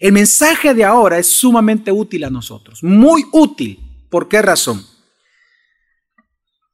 [0.00, 3.78] El mensaje de ahora es sumamente útil a nosotros, muy útil.
[4.08, 4.84] ¿Por qué razón?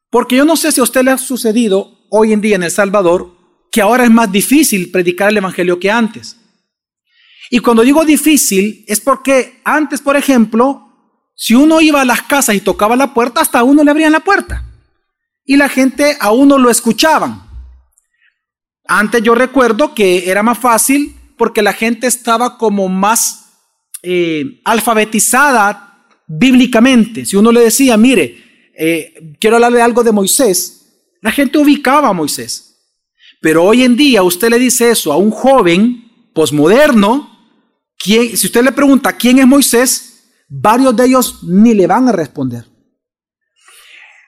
[0.08, 2.70] Porque yo no sé si a usted le ha sucedido hoy en día en El
[2.70, 3.36] Salvador
[3.72, 6.36] que ahora es más difícil predicar el Evangelio que antes.
[7.50, 10.86] Y cuando digo difícil es porque antes, por ejemplo,
[11.34, 14.12] si uno iba a las casas y tocaba la puerta, hasta a uno le abrían
[14.12, 14.64] la puerta.
[15.44, 17.42] Y la gente a uno lo escuchaban.
[18.86, 23.46] Antes yo recuerdo que era más fácil porque la gente estaba como más
[24.02, 27.24] eh, alfabetizada bíblicamente.
[27.24, 30.86] Si uno le decía, mire, eh, quiero hablarle algo de Moisés,
[31.20, 32.66] la gente ubicaba a Moisés.
[33.40, 37.36] Pero hoy en día usted le dice eso a un joven posmoderno,
[37.98, 42.64] si usted le pregunta quién es Moisés, varios de ellos ni le van a responder.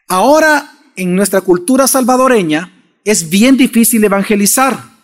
[0.09, 2.72] Ahora, en nuestra cultura salvadoreña,
[3.05, 4.98] es bien difícil evangelizar.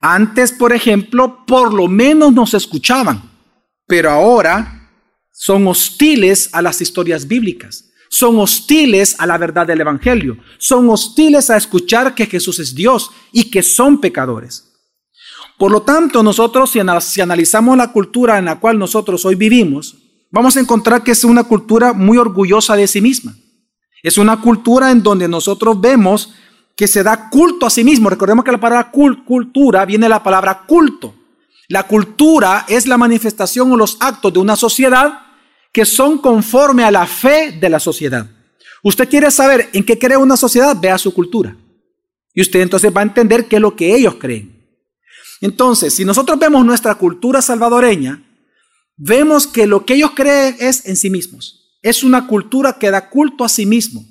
[0.00, 3.30] Antes, por ejemplo, por lo menos nos escuchaban,
[3.86, 4.90] pero ahora
[5.30, 11.50] son hostiles a las historias bíblicas, son hostiles a la verdad del Evangelio, son hostiles
[11.50, 14.70] a escuchar que Jesús es Dios y que son pecadores.
[15.58, 19.98] Por lo tanto, nosotros si, analizamos la cultura en la cual nosotros hoy vivimos,
[20.30, 23.36] vamos a encontrar que es una cultura muy orgullosa de sí misma.
[24.02, 26.32] Es una cultura en donde nosotros vemos
[26.80, 28.08] que se da culto a sí mismo.
[28.08, 31.14] Recordemos que la palabra cultura viene de la palabra culto.
[31.68, 35.26] La cultura es la manifestación o los actos de una sociedad
[35.74, 38.26] que son conforme a la fe de la sociedad.
[38.82, 41.54] Usted quiere saber en qué cree una sociedad, vea su cultura.
[42.32, 44.80] Y usted entonces va a entender qué es lo que ellos creen.
[45.42, 48.22] Entonces, si nosotros vemos nuestra cultura salvadoreña,
[48.96, 51.76] vemos que lo que ellos creen es en sí mismos.
[51.82, 54.02] Es una cultura que da culto a sí mismo.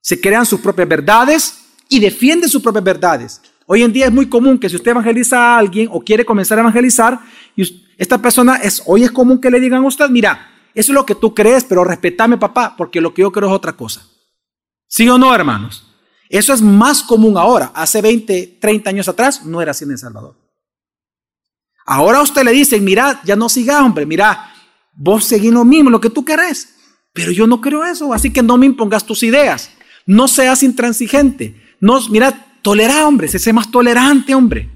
[0.00, 3.40] Se crean sus propias verdades y defienden sus propias verdades.
[3.66, 6.58] Hoy en día es muy común que si usted evangeliza a alguien o quiere comenzar
[6.58, 7.18] a evangelizar,
[7.56, 10.94] y esta persona es, hoy es común que le digan a usted, mira, eso es
[10.94, 14.06] lo que tú crees, pero respetame papá, porque lo que yo creo es otra cosa.
[14.86, 15.86] ¿Sí o no, hermanos?
[16.28, 17.72] Eso es más común ahora.
[17.74, 20.36] Hace 20, 30 años atrás no era así en El Salvador.
[21.86, 24.52] Ahora usted le dicen, mira, ya no siga, hombre, mira,
[24.92, 26.74] vos seguís lo mismo, lo que tú querés.
[27.12, 29.70] Pero yo no creo eso, así que no me impongas tus ideas.
[30.04, 31.65] No seas intransigente.
[31.80, 34.70] No, mira, tolera, hombre, sé más tolerante, hombre.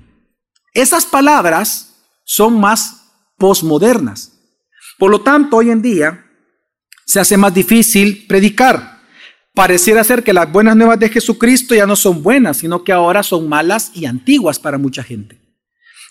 [0.73, 1.95] Esas palabras
[2.25, 4.33] son más posmodernas.
[4.99, 6.27] Por lo tanto, hoy en día
[7.07, 9.01] se hace más difícil predicar.
[9.55, 13.23] Pareciera ser que las buenas nuevas de Jesucristo ya no son buenas, sino que ahora
[13.23, 15.41] son malas y antiguas para mucha gente.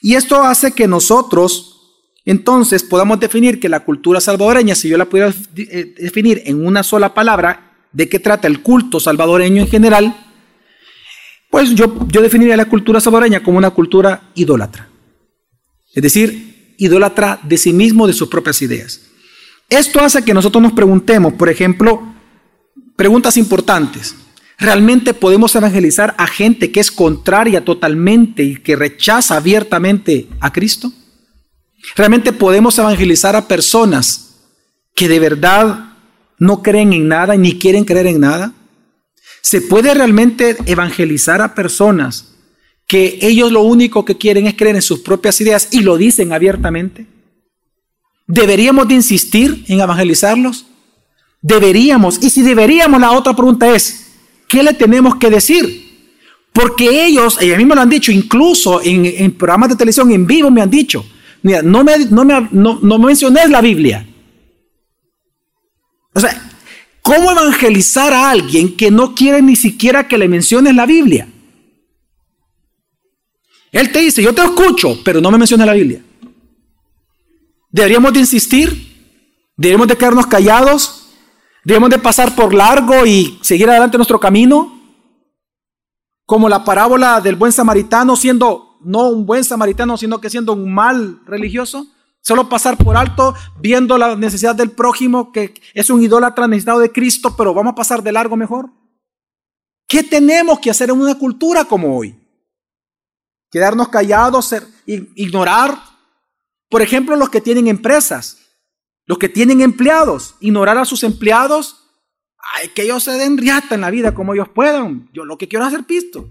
[0.01, 1.79] Y esto hace que nosotros
[2.25, 6.83] entonces podamos definir que la cultura salvadoreña, si yo la pudiera eh, definir en una
[6.83, 10.28] sola palabra, de qué trata el culto salvadoreño en general,
[11.49, 14.89] pues yo, yo definiría la cultura salvadoreña como una cultura idólatra.
[15.93, 19.01] Es decir, idólatra de sí mismo, de sus propias ideas.
[19.69, 22.01] Esto hace que nosotros nos preguntemos, por ejemplo,
[22.95, 24.15] preguntas importantes.
[24.57, 30.91] ¿Realmente podemos evangelizar a gente que es contraria totalmente y que rechaza abiertamente a Cristo?
[31.95, 34.35] ¿Realmente podemos evangelizar a personas
[34.95, 35.93] que de verdad
[36.39, 38.53] no creen en nada ni quieren creer en nada?
[39.41, 42.35] ¿Se puede realmente evangelizar a personas
[42.87, 46.33] que ellos lo único que quieren es creer en sus propias ideas y lo dicen
[46.33, 47.05] abiertamente?
[48.27, 50.67] ¿Deberíamos de insistir en evangelizarlos?
[51.41, 52.21] Deberíamos.
[52.21, 54.07] Y si deberíamos, la otra pregunta es,
[54.47, 55.89] ¿qué le tenemos que decir?
[56.51, 60.61] Porque ellos, mí me lo han dicho, incluso en, programas de televisión en vivo me
[60.61, 61.05] han dicho,
[61.41, 64.05] mira, no, me, no, me, no, menciones la Biblia.
[66.13, 66.48] O sea,
[67.01, 71.27] ¿cómo evangelizar a alguien que no quiere ni siquiera que le menciones la Biblia?
[73.71, 76.03] Él te dice, yo te escucho, pero no me menciones la Biblia.
[77.69, 80.99] Deberíamos de insistir, deberíamos de quedarnos callados,
[81.63, 84.75] Debemos de pasar por largo y seguir adelante nuestro camino.
[86.25, 90.73] Como la parábola del buen samaritano siendo no un buen samaritano, sino que siendo un
[90.73, 91.87] mal religioso.
[92.21, 96.91] Solo pasar por alto viendo la necesidad del prójimo, que es un idólatra necesitado de
[96.91, 98.69] Cristo, pero vamos a pasar de largo mejor.
[99.87, 102.15] ¿Qué tenemos que hacer en una cultura como hoy?
[103.49, 104.53] Quedarnos callados,
[104.85, 105.81] ignorar.
[106.69, 108.37] Por ejemplo, los que tienen empresas.
[109.05, 111.89] Los que tienen empleados, ignorar a sus empleados,
[112.55, 115.09] ay, que ellos se den riata en la vida como ellos puedan.
[115.13, 116.29] Yo lo que quiero es hacer pisto.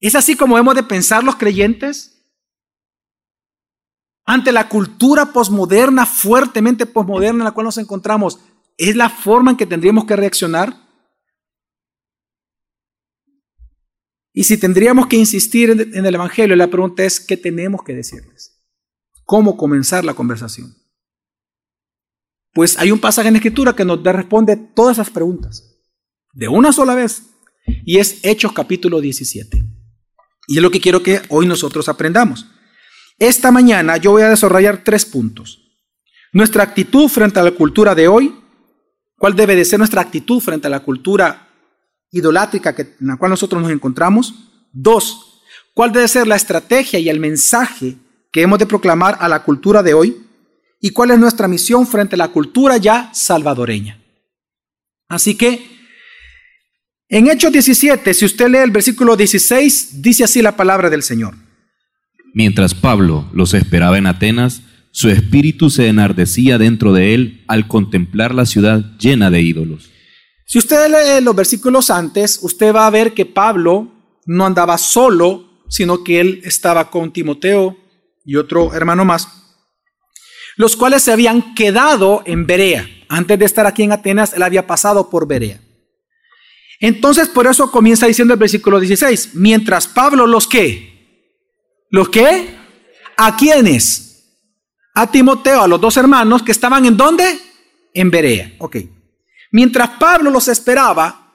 [0.00, 2.19] ¿Es así como hemos de pensar los creyentes?
[4.24, 8.38] Ante la cultura posmoderna, fuertemente posmoderna en la cual nos encontramos,
[8.76, 10.88] ¿es la forma en que tendríamos que reaccionar?
[14.32, 18.60] Y si tendríamos que insistir en el Evangelio, la pregunta es, ¿qué tenemos que decirles?
[19.30, 20.74] cómo comenzar la conversación.
[22.52, 25.78] Pues hay un pasaje en la Escritura que nos responde todas esas preguntas,
[26.32, 27.26] de una sola vez,
[27.64, 29.64] y es Hechos capítulo 17.
[30.48, 32.50] Y es lo que quiero que hoy nosotros aprendamos.
[33.20, 35.60] Esta mañana yo voy a desarrollar tres puntos.
[36.32, 38.34] Nuestra actitud frente a la cultura de hoy,
[39.18, 41.48] cuál debe de ser nuestra actitud frente a la cultura
[42.10, 44.34] idolátrica en la cual nosotros nos encontramos.
[44.72, 45.42] Dos,
[45.74, 47.96] cuál debe ser la estrategia y el mensaje
[48.32, 50.26] que hemos de proclamar a la cultura de hoy
[50.80, 54.02] y cuál es nuestra misión frente a la cultura ya salvadoreña.
[55.08, 55.78] Así que,
[57.06, 61.34] en Hechos 17, si usted lee el versículo 16, dice así la palabra del Señor.
[62.34, 64.62] Mientras Pablo los esperaba en Atenas,
[64.92, 69.90] su espíritu se enardecía dentro de él al contemplar la ciudad llena de ídolos.
[70.46, 73.92] Si usted lee los versículos antes, usted va a ver que Pablo
[74.26, 77.76] no andaba solo, sino que él estaba con Timoteo
[78.24, 79.28] y otro hermano más,
[80.56, 82.88] los cuales se habían quedado en Berea.
[83.08, 85.60] Antes de estar aquí en Atenas, él había pasado por Berea.
[86.80, 90.89] Entonces, por eso comienza diciendo el versículo 16, mientras Pablo los que,
[91.90, 92.56] los que,
[93.16, 94.06] ¿a quiénes?
[94.94, 97.24] A Timoteo, a los dos hermanos que estaban en dónde?
[97.92, 98.52] En Berea.
[98.58, 98.76] Ok.
[99.52, 101.34] Mientras Pablo los esperaba,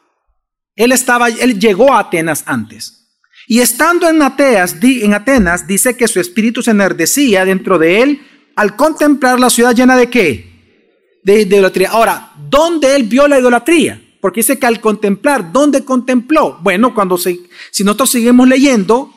[0.75, 3.05] él estaba, él llegó a Atenas antes.
[3.47, 8.21] Y estando en Atenas, en Atenas, dice que su espíritu se enardecía dentro de él
[8.55, 11.19] al contemplar la ciudad llena de qué?
[11.23, 11.91] De, idolatría.
[11.91, 14.01] Ahora, ¿dónde él vio la idolatría?
[14.21, 16.57] Porque dice que al contemplar, ¿dónde contempló?
[16.61, 17.39] Bueno, cuando se,
[17.71, 19.13] si nosotros seguimos leyendo,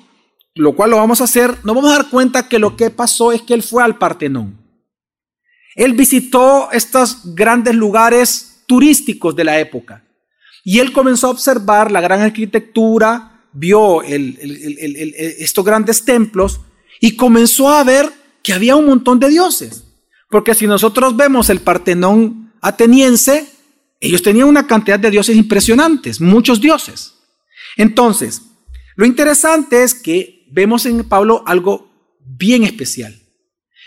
[0.58, 3.30] lo cual lo vamos a hacer, nos vamos a dar cuenta que lo que pasó
[3.30, 4.58] es que él fue al Partenón.
[5.76, 10.04] Él visitó estos grandes lugares turísticos de la época.
[10.64, 16.60] Y él comenzó a observar la gran arquitectura, vio estos grandes templos
[17.00, 18.10] y comenzó a ver
[18.42, 19.84] que había un montón de dioses.
[20.28, 23.48] Porque si nosotros vemos el Partenón ateniense,
[24.00, 27.14] ellos tenían una cantidad de dioses impresionantes, muchos dioses.
[27.76, 28.42] Entonces,
[28.96, 31.90] lo interesante es que vemos en Pablo algo
[32.20, 33.14] bien especial.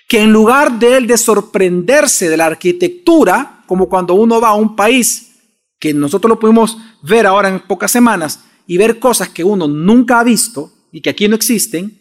[0.08, 4.56] Que en lugar de él de sorprenderse de la arquitectura, como cuando uno va a
[4.56, 5.32] un país
[5.80, 10.20] que nosotros lo pudimos ver ahora en pocas semanas y ver cosas que uno nunca
[10.20, 12.00] ha visto y que aquí no existen,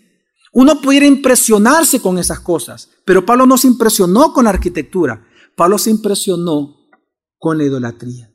[0.52, 5.24] uno pudiera impresionarse con esas cosas, pero Pablo no se impresionó con la arquitectura,
[5.56, 6.90] Pablo se impresionó
[7.38, 8.30] con la idolatría.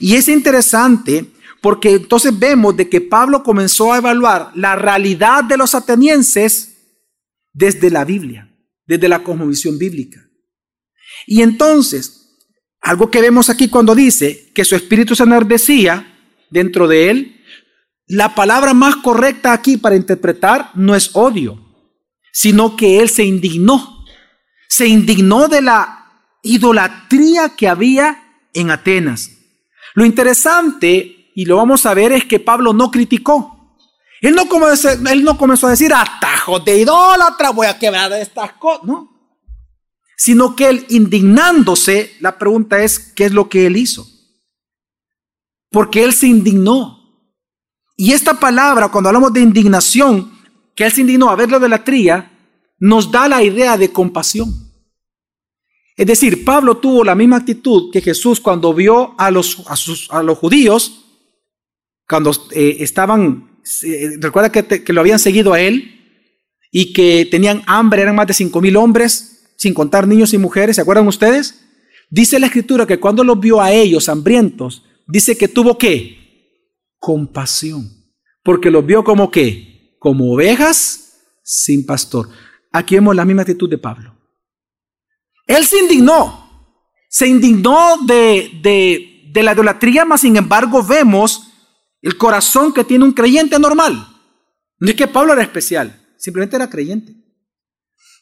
[0.00, 1.32] Y es interesante
[1.64, 6.76] porque entonces vemos de que Pablo comenzó a evaluar la realidad de los atenienses
[7.54, 8.54] desde la Biblia,
[8.86, 10.28] desde la cosmovisión bíblica.
[11.26, 12.36] Y entonces,
[12.82, 16.06] algo que vemos aquí cuando dice que su espíritu se enardecía
[16.50, 17.40] dentro de él,
[18.08, 21.58] la palabra más correcta aquí para interpretar no es odio,
[22.30, 24.04] sino que él se indignó.
[24.68, 26.12] Se indignó de la
[26.42, 28.22] idolatría que había
[28.52, 29.30] en Atenas.
[29.94, 33.76] Lo interesante, y lo vamos a ver, es que Pablo no criticó.
[34.20, 38.52] Él no, comenzó, él no comenzó a decir, atajos de idólatra, voy a quebrar estas
[38.54, 39.10] cosas, no.
[40.16, 44.06] Sino que él indignándose, la pregunta es, ¿qué es lo que él hizo?
[45.70, 47.00] Porque él se indignó.
[47.96, 50.32] Y esta palabra, cuando hablamos de indignación,
[50.74, 52.30] que él se indignó a ver la idolatría,
[52.78, 54.52] nos da la idea de compasión.
[55.96, 59.62] Es decir, Pablo tuvo la misma actitud que Jesús cuando vio a los,
[60.10, 61.03] a los judíos,
[62.08, 63.60] cuando eh, estaban,
[64.20, 66.00] recuerda que, que, lo habían seguido a él
[66.70, 70.76] y que tenían hambre, eran más de cinco mil hombres, sin contar niños y mujeres,
[70.76, 71.60] ¿se acuerdan ustedes?
[72.10, 76.24] Dice la escritura que cuando los vio a ellos hambrientos, dice que tuvo que
[76.98, 77.90] compasión,
[78.42, 82.28] porque los vio como que, como ovejas sin pastor.
[82.72, 84.14] Aquí vemos la misma actitud de Pablo.
[85.46, 86.70] Él se indignó,
[87.08, 91.53] se indignó de, de, de la idolatría, mas sin embargo vemos
[92.04, 94.06] el corazón que tiene un creyente normal.
[94.78, 97.14] No es que Pablo era especial, simplemente era creyente.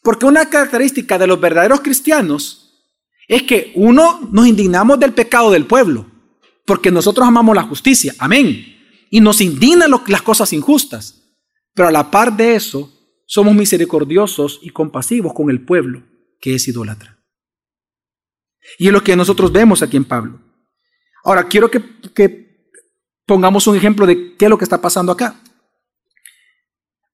[0.02, 2.88] Porque una característica de los verdaderos cristianos
[3.28, 6.06] es que uno nos indignamos del pecado del pueblo,
[6.64, 8.14] porque nosotros amamos la justicia.
[8.18, 8.72] Amén
[9.12, 11.36] y nos indignan las cosas injustas.
[11.74, 12.90] Pero a la par de eso,
[13.26, 16.02] somos misericordiosos y compasivos con el pueblo
[16.40, 17.22] que es idólatra.
[18.78, 20.40] Y es lo que nosotros vemos aquí en Pablo.
[21.24, 22.51] Ahora, quiero que
[23.32, 25.40] pongamos un ejemplo de qué es lo que está pasando acá.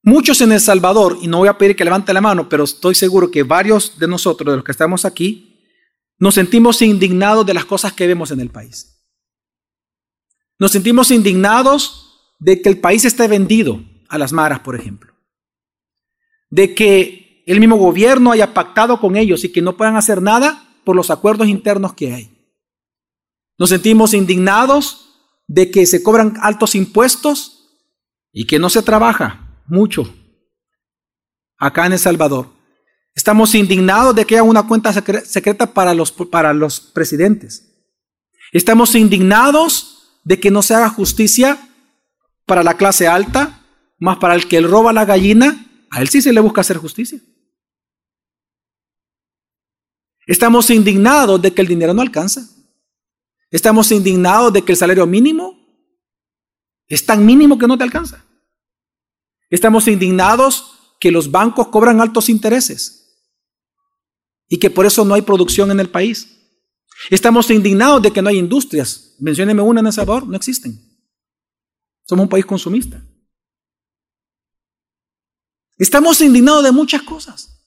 [0.03, 2.97] Muchos en El Salvador, y no voy a pedir que levante la mano, pero estoy
[2.97, 5.63] seguro que varios de nosotros, de los que estamos aquí,
[6.19, 9.01] nos sentimos indignados de las cosas que vemos en el país.
[10.59, 15.15] Nos sentimos indignados de que el país esté vendido a las maras, por ejemplo.
[16.51, 20.67] de que el mismo gobierno haya pactado con ellos y que no puedan hacer nada
[20.83, 22.31] por los acuerdos internos que hay.
[23.57, 25.08] Nos sentimos indignados
[25.49, 27.59] de que se cobran altos impuestos
[28.33, 30.15] y que no se trabaja mucho
[31.59, 32.51] acá en El Salvador.
[33.15, 37.65] Estamos indignados de que haya una cuenta secreta para los, para los presidentes.
[38.53, 41.59] Estamos indignados de que no se haga justicia
[42.47, 43.67] para la clase alta,
[43.99, 47.19] más para el que roba la gallina, a él sí se le busca hacer justicia.
[50.27, 52.47] Estamos indignados de que el dinero no alcanza.
[53.51, 55.59] Estamos indignados de que el salario mínimo
[56.87, 58.25] es tan mínimo que no te alcanza.
[59.51, 62.99] Estamos indignados que los bancos cobran altos intereses
[64.49, 66.35] y que por eso no hay producción en el país.
[67.11, 69.15] Estamos indignados de que no hay industrias.
[69.19, 70.79] Mencióneme una en El Salvador, no existen.
[72.05, 73.03] Somos un país consumista.
[75.77, 77.58] Estamos indignados de muchas cosas.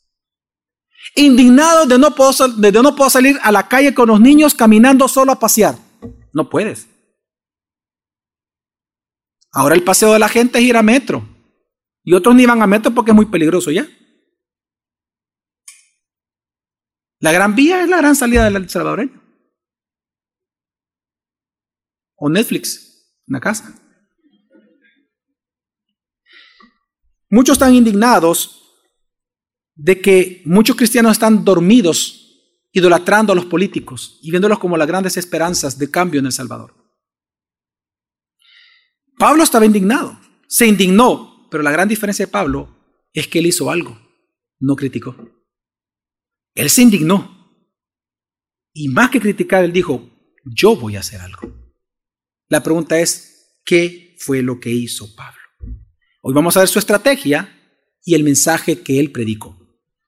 [1.15, 5.07] Indignados de no, puedo, de no puedo salir a la calle con los niños caminando
[5.07, 5.75] solo a pasear.
[6.33, 6.87] No puedes.
[9.51, 11.27] Ahora el paseo de la gente es ir a metro.
[12.03, 13.87] Y otros ni van a metro porque es muy peligroso ya.
[17.19, 19.21] La gran vía es la gran salida del salvadoreño.
[22.15, 23.75] O Netflix, en la casa.
[27.29, 28.60] Muchos están indignados
[29.83, 35.17] de que muchos cristianos están dormidos, idolatrando a los políticos y viéndolos como las grandes
[35.17, 36.75] esperanzas de cambio en El Salvador.
[39.17, 42.69] Pablo estaba indignado, se indignó, pero la gran diferencia de Pablo
[43.11, 43.99] es que él hizo algo,
[44.59, 45.15] no criticó.
[46.53, 47.39] Él se indignó.
[48.73, 50.09] Y más que criticar, él dijo,
[50.45, 51.41] yo voy a hacer algo.
[52.49, 55.41] La pregunta es, ¿qué fue lo que hizo Pablo?
[56.21, 57.51] Hoy vamos a ver su estrategia
[58.05, 59.60] y el mensaje que él predicó.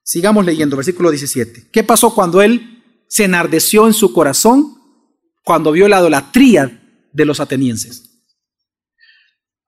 [0.03, 1.69] Sigamos leyendo, versículo 17.
[1.71, 4.75] ¿Qué pasó cuando él se enardeció en su corazón
[5.45, 8.09] cuando vio la idolatría de los atenienses?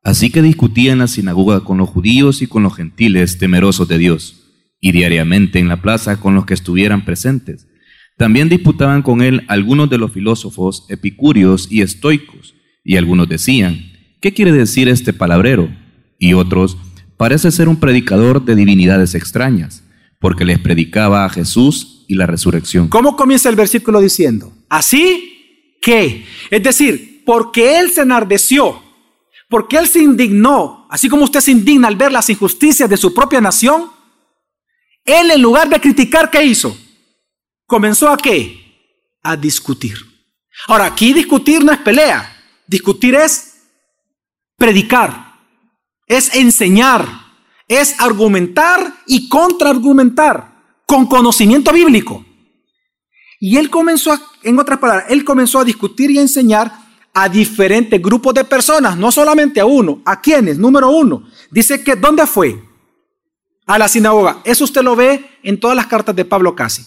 [0.04, 3.98] Así que discutía en la sinagoga con los judíos y con los gentiles temerosos de
[3.98, 4.36] Dios,
[4.82, 7.68] y diariamente en la plaza con los que estuvieran presentes.
[8.18, 14.34] También disputaban con él algunos de los filósofos epicúreos y estoicos, y algunos decían, ¿qué
[14.34, 15.74] quiere decir este palabrero?
[16.20, 16.78] Y otros,
[17.18, 19.85] parece ser un predicador de divinidades extrañas
[20.20, 22.88] porque les predicaba a Jesús y la resurrección.
[22.88, 24.54] ¿Cómo comienza el versículo diciendo?
[24.70, 28.82] Así que, es decir, porque Él se enardeció,
[29.50, 33.14] porque Él se indignó, así como usted se indigna al ver las injusticias de su
[33.14, 33.92] propia nación,
[35.04, 36.76] Él en lugar de criticar, ¿qué hizo?
[37.66, 39.18] Comenzó a qué?
[39.24, 39.98] A discutir.
[40.68, 42.36] Ahora, aquí discutir no es pelea,
[42.68, 43.56] discutir es
[44.58, 45.36] predicar,
[46.08, 47.25] es enseñar,
[47.68, 50.54] es argumentar y contraargumentar
[50.86, 52.24] con conocimiento bíblico.
[53.40, 56.72] Y él comenzó, a, en otras palabras, él comenzó a discutir y a enseñar
[57.14, 60.02] a diferentes grupos de personas, no solamente a uno.
[60.06, 60.58] ¿A quiénes?
[60.58, 61.24] Número uno.
[61.50, 62.62] Dice que, ¿dónde fue?
[63.66, 64.42] A la sinagoga.
[64.44, 66.86] Eso usted lo ve en todas las cartas de Pablo casi.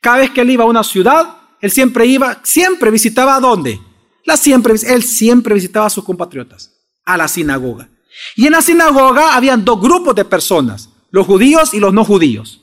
[0.00, 3.80] Cada vez que él iba a una ciudad, él siempre iba, siempre visitaba a dónde?
[4.24, 6.72] Él siempre visitaba a sus compatriotas,
[7.04, 7.88] a la sinagoga.
[8.36, 12.60] Y en la sinagoga habían dos grupos de personas, los judíos y los no judíos.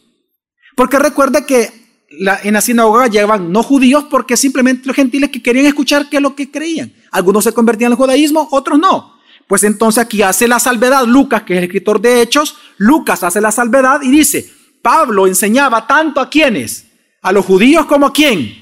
[0.75, 1.71] Porque recuerda que
[2.09, 6.23] en la sinagoga llegaban no judíos porque simplemente los gentiles que querían escuchar qué es
[6.23, 6.93] lo que creían.
[7.11, 9.19] Algunos se convertían al judaísmo, otros no.
[9.47, 13.41] Pues entonces aquí hace la salvedad Lucas, que es el escritor de Hechos, Lucas hace
[13.41, 14.47] la salvedad y dice,
[14.81, 16.87] Pablo enseñaba tanto a quienes,
[17.21, 18.55] a los judíos como a quién,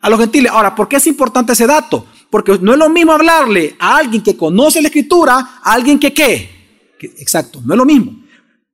[0.00, 0.52] a los gentiles.
[0.52, 2.06] Ahora, ¿por qué es importante ese dato?
[2.34, 6.12] Porque no es lo mismo hablarle a alguien que conoce la escritura, a alguien que
[6.12, 6.96] qué.
[7.00, 8.24] exacto, no es lo mismo.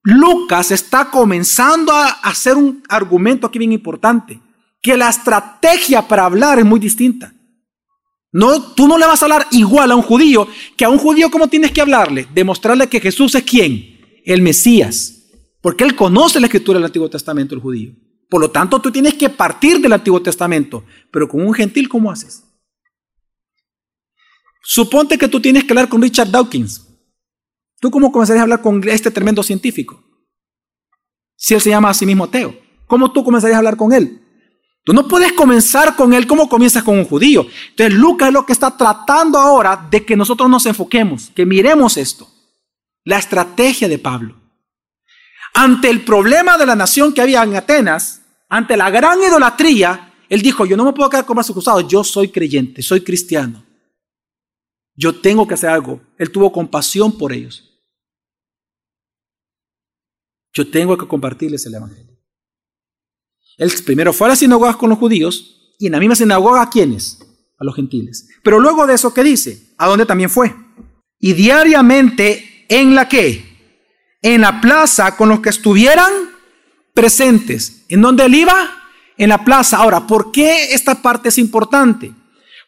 [0.03, 4.41] Lucas está comenzando a hacer un argumento aquí bien importante,
[4.81, 7.35] que la estrategia para hablar es muy distinta.
[8.33, 11.31] No, tú no le vas a hablar igual a un judío que a un judío
[11.31, 15.27] como tienes que hablarle, demostrarle que Jesús es quién, el Mesías,
[15.61, 17.93] porque él conoce la escritura del Antiguo Testamento, el judío.
[18.31, 22.11] Por lo tanto, tú tienes que partir del Antiguo Testamento, pero con un gentil, ¿cómo
[22.11, 22.45] haces?
[24.63, 26.87] Suponte que tú tienes que hablar con Richard Dawkins.
[27.81, 30.03] ¿Tú cómo comenzarías a hablar con este tremendo científico?
[31.35, 32.55] Si él se llama a sí mismo ateo.
[32.87, 34.21] ¿Cómo tú comenzarías a hablar con él?
[34.85, 37.47] Tú no puedes comenzar con él como comienzas con un judío.
[37.71, 41.97] Entonces Lucas es lo que está tratando ahora de que nosotros nos enfoquemos, que miremos
[41.97, 42.29] esto.
[43.05, 44.37] La estrategia de Pablo.
[45.55, 50.43] Ante el problema de la nación que había en Atenas, ante la gran idolatría, él
[50.43, 53.65] dijo, yo no me puedo quedar con brazos cruzados, yo soy creyente, soy cristiano.
[55.01, 55.99] Yo tengo que hacer algo.
[56.19, 57.65] Él tuvo compasión por ellos.
[60.53, 62.19] Yo tengo que compartirles el Evangelio.
[63.57, 66.69] Él primero fue a las sinagogas con los judíos y en la misma sinagoga a
[66.69, 67.19] quiénes?
[67.59, 68.29] A los gentiles.
[68.45, 69.73] Pero luego de eso, ¿qué dice?
[69.79, 70.55] ¿A dónde también fue?
[71.19, 73.43] Y diariamente en la que?
[74.21, 76.13] En la plaza con los que estuvieran
[76.93, 77.87] presentes.
[77.89, 78.71] ¿En dónde él iba?
[79.17, 79.79] En la plaza.
[79.79, 82.13] Ahora, ¿por qué esta parte es importante?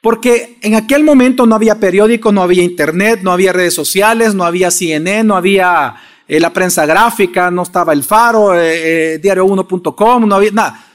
[0.03, 4.45] Porque en aquel momento no había periódico, no había internet, no había redes sociales, no
[4.45, 5.95] había CNN, no había
[6.27, 10.87] eh, la prensa gráfica, no estaba el faro, eh, eh, diario1.com, no había nada.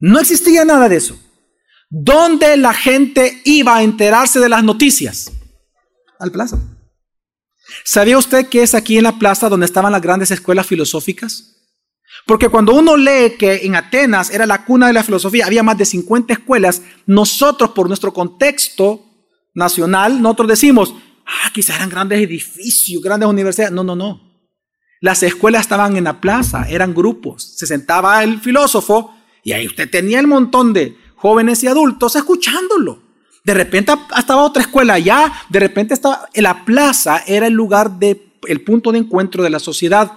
[0.00, 1.20] No existía nada de eso.
[1.90, 5.30] ¿Dónde la gente iba a enterarse de las noticias?
[6.18, 6.58] Al plaza.
[7.84, 11.57] ¿Sabía usted que es aquí en la plaza donde estaban las grandes escuelas filosóficas?
[12.28, 15.78] Porque cuando uno lee que en Atenas era la cuna de la filosofía, había más
[15.78, 19.02] de 50 escuelas, nosotros por nuestro contexto
[19.54, 20.94] nacional, nosotros decimos,
[21.24, 23.72] ah, quizás eran grandes edificios, grandes universidades.
[23.72, 24.20] No, no, no.
[25.00, 27.54] Las escuelas estaban en la plaza, eran grupos.
[27.56, 33.04] Se sentaba el filósofo y ahí usted tenía el montón de jóvenes y adultos escuchándolo.
[33.42, 38.34] De repente estaba otra escuela allá, de repente estaba la plaza era el lugar de
[38.46, 40.12] el punto de encuentro de la sociedad.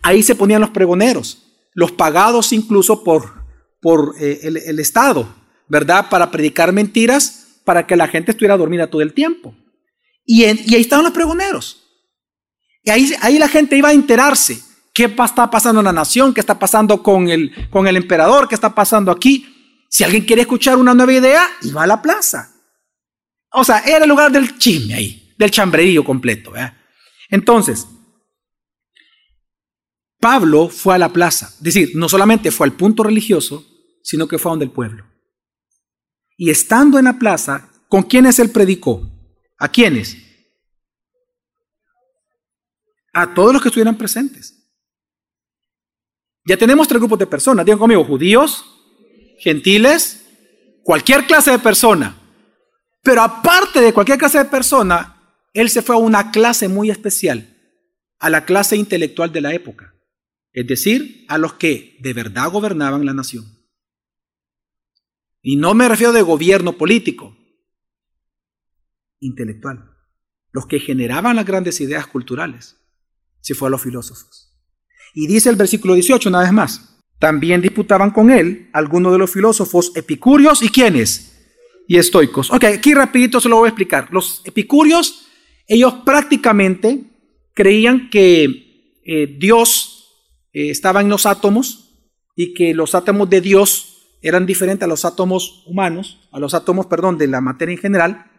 [0.00, 1.45] Ahí se ponían los pregoneros,
[1.76, 3.44] los pagados incluso por,
[3.82, 5.28] por eh, el, Estado,
[5.68, 6.08] ¿verdad?
[6.08, 9.54] Para predicar mentiras, para que la gente estuviera dormida todo el tiempo.
[10.24, 11.82] Y, ahí estaban los pregoneros.
[12.82, 14.58] Y ahí, ahí la gente iba a enterarse
[14.94, 18.54] qué está pasando en la nación, qué está pasando con el, con el emperador, qué
[18.54, 19.84] está pasando aquí.
[19.90, 22.54] Si alguien quiere escuchar una nueva idea, iba a la plaza.
[23.52, 26.54] O sea, era el lugar del chisme ahí, del chambrerío completo.
[27.28, 27.86] Entonces,
[30.26, 31.46] Pablo fue a la plaza.
[31.58, 33.64] Es decir, no solamente fue al punto religioso,
[34.02, 35.06] sino que fue a donde el pueblo.
[36.36, 39.08] Y estando en la plaza, ¿con quiénes él predicó?
[39.56, 40.16] ¿A quiénes?
[43.12, 44.68] A todos los que estuvieran presentes.
[46.44, 47.64] Ya tenemos tres grupos de personas.
[47.64, 48.64] Digan conmigo, judíos,
[49.38, 50.26] gentiles,
[50.82, 52.18] cualquier clase de persona.
[53.00, 55.22] Pero aparte de cualquier clase de persona,
[55.54, 57.48] él se fue a una clase muy especial,
[58.18, 59.92] a la clase intelectual de la época.
[60.56, 63.44] Es decir, a los que de verdad gobernaban la nación.
[65.42, 67.36] Y no me refiero de gobierno político,
[69.20, 69.90] intelectual.
[70.52, 72.78] Los que generaban las grandes ideas culturales.
[73.42, 74.58] Se fue a los filósofos.
[75.12, 77.02] Y dice el versículo 18 una vez más.
[77.18, 81.36] También disputaban con él algunos de los filósofos epicúreos y quiénes?
[81.86, 82.50] Y estoicos.
[82.50, 84.08] Ok, aquí rapidito se lo voy a explicar.
[84.10, 85.28] Los epicúreos,
[85.66, 87.04] ellos prácticamente
[87.52, 89.95] creían que eh, Dios
[90.56, 95.04] eh, estaba en los átomos y que los átomos de Dios eran diferentes a los
[95.04, 98.30] átomos humanos, a los átomos, perdón, de la materia en general,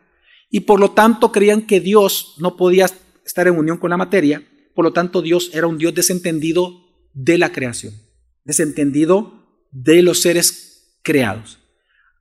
[0.50, 2.90] y por lo tanto creían que Dios no podía
[3.26, 4.44] estar en unión con la materia
[4.78, 6.84] por lo tanto, Dios era un Dios desentendido
[7.16, 7.96] de la creación,
[8.44, 11.58] desentendido de los seres creados.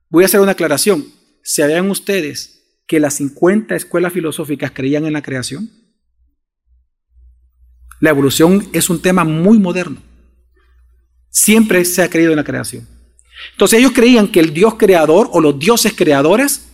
[0.09, 1.05] Voy a hacer una aclaración.
[1.43, 5.69] ¿Sabían ustedes que las 50 escuelas filosóficas creían en la creación?
[7.99, 9.97] La evolución es un tema muy moderno.
[11.29, 12.87] Siempre se ha creído en la creación.
[13.51, 16.67] Entonces ellos creían que el Dios creador o los dioses creadores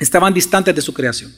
[0.00, 1.32] estaban distantes de su creación.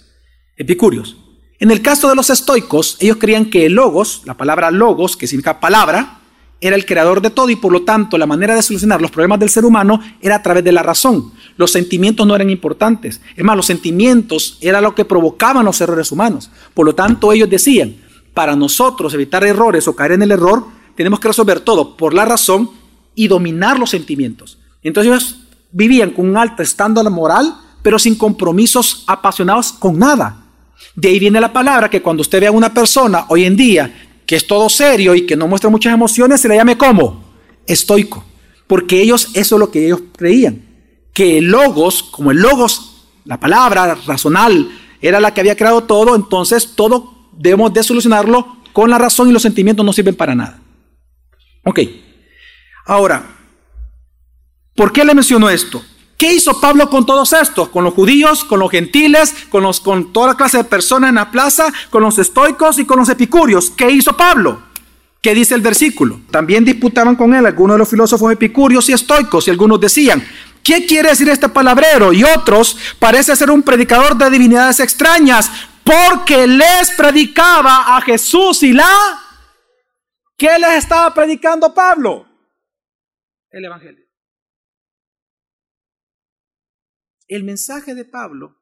[0.57, 1.17] Epicúreos.
[1.59, 5.27] En el caso de los estoicos, ellos creían que el logos, la palabra logos, que
[5.27, 6.21] significa palabra,
[6.63, 9.41] era el creador de todo y por lo tanto la manera de solucionar los problemas
[9.41, 11.33] del ser humano era a través de la razón.
[11.57, 13.21] Los sentimientos no eran importantes.
[13.35, 16.51] Es más, los sentimientos era lo que provocaban los errores humanos.
[16.75, 17.97] Por lo tanto, ellos decían,
[18.35, 20.65] para nosotros evitar errores o caer en el error,
[20.97, 22.71] tenemos que resolver todo por la razón
[23.15, 24.59] y dominar los sentimientos.
[24.83, 25.39] Entonces ellos
[25.73, 30.45] vivían con un alto estándar moral, pero sin compromisos apasionados con nada.
[30.95, 34.09] De ahí viene la palabra que cuando usted ve a una persona hoy en día
[34.27, 37.25] que es todo serio y que no muestra muchas emociones, se le llame como
[37.67, 38.25] estoico.
[38.67, 40.63] Porque ellos, eso es lo que ellos creían.
[41.13, 44.71] Que el logos, como el logos, la palabra razonal,
[45.03, 49.33] era la que había creado todo, entonces todo debemos de solucionarlo con la razón y
[49.33, 50.61] los sentimientos no sirven para nada.
[51.65, 51.81] Ok.
[52.87, 53.25] Ahora,
[54.75, 55.83] ¿por qué le menciono esto?
[56.19, 57.71] ¿Qué hizo Pablo con todos estos?
[57.71, 61.31] Con los judíos, con los gentiles, con, los, con toda clase de personas en la
[61.31, 63.71] plaza, con los estoicos y con los epicúreos.
[63.71, 64.63] ¿Qué hizo Pablo?
[65.23, 66.21] ¿Qué dice el versículo?
[66.31, 70.23] También disputaban con él algunos de los filósofos epicúreos y estoicos y algunos decían,
[70.63, 72.13] ¿qué quiere decir este palabrero?
[72.13, 75.51] Y otros, parece ser un predicador de divinidades extrañas,
[75.85, 79.19] porque les predicaba a Jesús y la...
[80.37, 82.27] ¿Qué les estaba predicando Pablo?
[83.51, 84.05] El Evangelio.
[87.29, 88.57] El mensaje de Pablo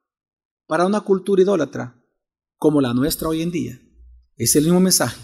[0.67, 1.95] para una cultura idólatra
[2.57, 3.81] como la nuestra hoy en día
[4.37, 5.21] es el mismo mensaje,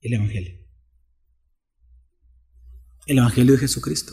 [0.00, 0.58] el Evangelio.
[3.06, 4.12] El Evangelio de Jesucristo.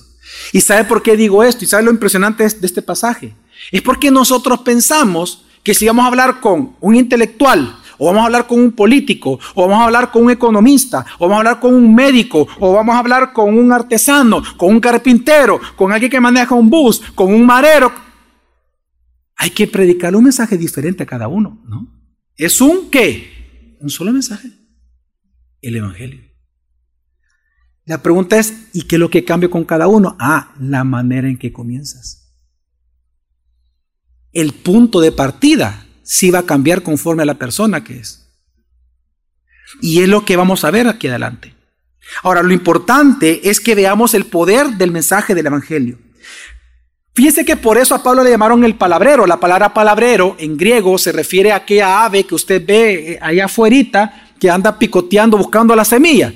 [0.51, 1.63] ¿Y sabe por qué digo esto?
[1.63, 3.36] ¿Y sabe lo impresionante de este pasaje?
[3.71, 8.25] Es porque nosotros pensamos que si vamos a hablar con un intelectual, o vamos a
[8.27, 11.60] hablar con un político, o vamos a hablar con un economista, o vamos a hablar
[11.60, 16.10] con un médico, o vamos a hablar con un artesano, con un carpintero, con alguien
[16.10, 17.91] que maneja un bus, con un marero.
[19.36, 21.86] Hay que predicar un mensaje diferente a cada uno, ¿no?
[22.38, 23.75] Es un qué?
[23.82, 24.47] Un solo mensaje.
[25.62, 26.21] El Evangelio.
[27.84, 30.15] La pregunta es, ¿y qué es lo que cambia con cada uno?
[30.17, 32.26] Ah, la manera en que comienzas.
[34.38, 38.30] El punto de partida sí va a cambiar conforme a la persona que es.
[39.82, 41.56] Y es lo que vamos a ver aquí adelante.
[42.21, 45.97] Ahora, lo importante es que veamos el poder del mensaje del Evangelio.
[47.15, 49.26] Fíjese que por eso a Pablo le llamaron el palabrero.
[49.26, 53.45] La palabra palabrero en griego se refiere a aquella ave que usted ve eh, allá
[53.45, 56.32] afuera que anda picoteando buscando la semilla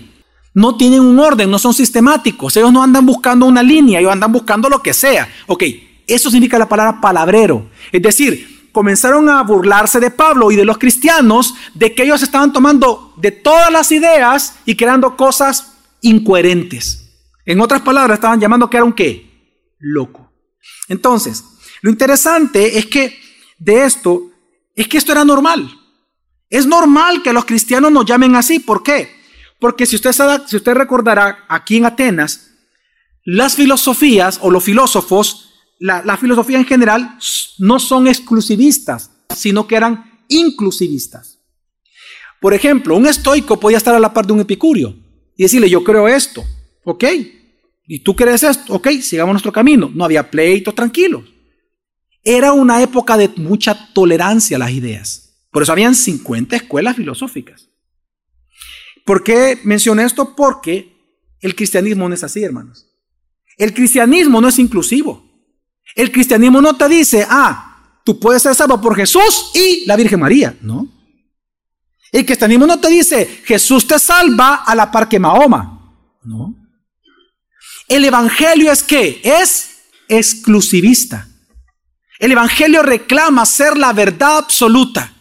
[0.54, 2.58] no tienen un orden, no son sistemáticos.
[2.58, 5.30] Ellos no andan buscando una línea, ellos andan buscando lo que sea.
[5.48, 5.64] Ok,
[6.14, 7.70] eso significa la palabra palabrero.
[7.92, 12.54] Es decir, comenzaron a burlarse de Pablo y de los cristianos de que ellos estaban
[12.54, 17.10] tomando de todas las ideas y creando cosas incoherentes.
[17.46, 19.76] En otras palabras, estaban llamando que era un qué?
[19.80, 20.32] Loco.
[20.88, 21.44] Entonces,
[21.82, 23.20] lo interesante es que
[23.58, 24.32] de esto,
[24.76, 25.78] es que esto era normal.
[26.50, 28.60] Es normal que los cristianos nos llamen así.
[28.60, 29.10] ¿Por qué?
[29.60, 30.12] Porque si usted,
[30.48, 32.52] si usted recordará, aquí en Atenas,
[33.24, 35.51] las filosofías o los filósofos,
[35.82, 37.18] la, la filosofía en general,
[37.58, 41.40] no son exclusivistas, sino que eran inclusivistas.
[42.40, 44.96] Por ejemplo, un estoico podía estar a la par de un epicurio
[45.36, 46.44] y decirle, yo creo esto,
[46.84, 47.04] ok,
[47.88, 49.92] y tú crees esto, ok, sigamos nuestro camino.
[49.94, 51.24] No había pleitos, tranquilos.
[52.24, 55.46] Era una época de mucha tolerancia a las ideas.
[55.52, 57.70] Por eso habían 50 escuelas filosóficas.
[59.04, 60.36] ¿Por qué menciono esto?
[60.36, 60.96] Porque
[61.42, 62.88] el cristianismo no es así, hermanos.
[63.58, 65.31] El cristianismo no es inclusivo.
[65.96, 70.20] El cristianismo no te dice, ah, tú puedes ser salvo por Jesús y la Virgen
[70.20, 70.88] María, ¿no?
[72.12, 76.56] El cristianismo no te dice, Jesús te salva a la par que Mahoma, ¿no?
[77.88, 79.72] El evangelio es que es
[80.08, 81.28] exclusivista.
[82.20, 85.12] El evangelio reclama ser la verdad absoluta.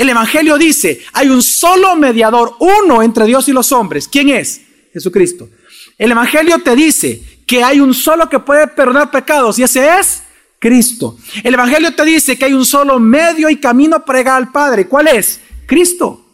[0.00, 4.08] El Evangelio dice, hay un solo mediador, uno entre Dios y los hombres.
[4.08, 4.62] ¿Quién es?
[4.94, 5.50] Jesucristo.
[5.98, 10.22] El Evangelio te dice que hay un solo que puede perdonar pecados y ese es
[10.60, 11.18] Cristo.
[11.42, 14.86] El Evangelio te dice que hay un solo medio y camino para llegar al Padre.
[14.86, 15.40] ¿Cuál es?
[15.66, 16.24] Cristo.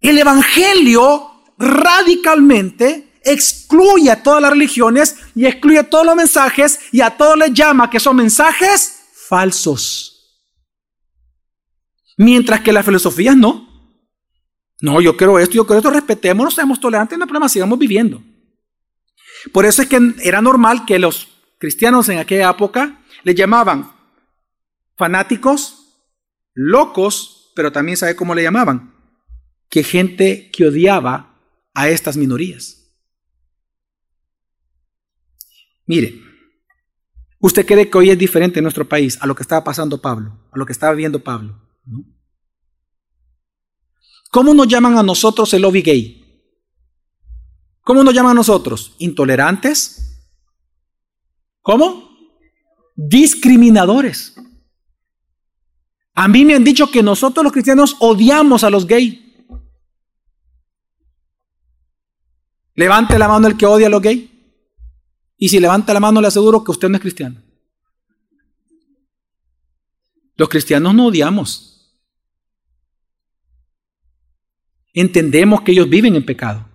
[0.00, 7.02] El Evangelio radicalmente excluye a todas las religiones y excluye a todos los mensajes y
[7.02, 10.40] a todos les llama que son mensajes falsos.
[12.16, 13.68] Mientras que las filosofías no.
[14.80, 18.22] No, yo creo esto, yo creo esto, respetémonos, seamos tolerantes, no hay problema, sigamos viviendo.
[19.52, 21.28] Por eso es que era normal que los
[21.58, 23.92] cristianos en aquella época le llamaban
[24.96, 26.02] fanáticos,
[26.54, 28.94] locos, pero también sabe cómo le llamaban,
[29.68, 31.36] que gente que odiaba
[31.74, 32.84] a estas minorías.
[35.86, 36.20] Mire,
[37.40, 40.48] ¿usted cree que hoy es diferente en nuestro país a lo que estaba pasando Pablo,
[40.52, 41.60] a lo que estaba viendo Pablo?
[44.30, 46.23] ¿Cómo nos llaman a nosotros el lobby gay?
[47.84, 48.96] ¿Cómo nos llaman a nosotros?
[48.98, 50.26] ¿Intolerantes?
[51.60, 52.10] ¿Cómo?
[52.96, 54.34] Discriminadores.
[56.14, 59.20] A mí me han dicho que nosotros los cristianos odiamos a los gays.
[62.74, 64.30] Levante la mano el que odia a los gays.
[65.36, 67.42] Y si levanta la mano le aseguro que usted no es cristiano.
[70.36, 71.70] Los cristianos no odiamos.
[74.94, 76.73] Entendemos que ellos viven en pecado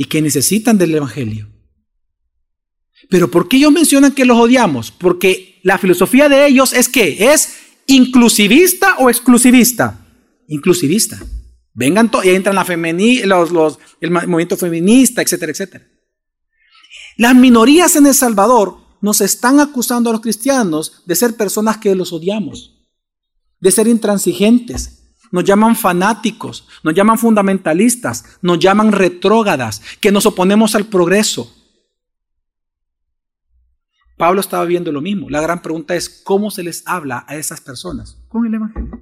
[0.00, 1.46] y que necesitan del Evangelio.
[3.10, 4.90] Pero ¿por qué ellos mencionan que los odiamos?
[4.90, 10.06] Porque la filosofía de ellos es que es inclusivista o exclusivista.
[10.48, 11.22] Inclusivista.
[11.74, 12.66] Vengan y entran la
[14.00, 15.86] el movimiento feminista, etcétera, etcétera.
[17.18, 21.94] Las minorías en El Salvador nos están acusando a los cristianos de ser personas que
[21.94, 22.86] los odiamos,
[23.60, 24.99] de ser intransigentes.
[25.30, 31.54] Nos llaman fanáticos, nos llaman fundamentalistas, nos llaman retrógadas, que nos oponemos al progreso.
[34.16, 35.30] Pablo estaba viendo lo mismo.
[35.30, 38.18] La gran pregunta es, ¿cómo se les habla a esas personas?
[38.28, 39.00] Con el Evangelio.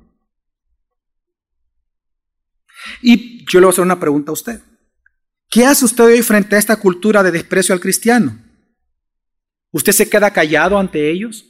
[3.02, 4.62] Y yo le voy a hacer una pregunta a usted.
[5.50, 8.38] ¿Qué hace usted hoy frente a esta cultura de desprecio al cristiano?
[9.70, 11.46] ¿Usted se queda callado ante ellos?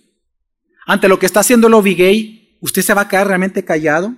[0.87, 4.15] Ante lo que está haciendo el Gay, ¿usted se va a quedar realmente callado?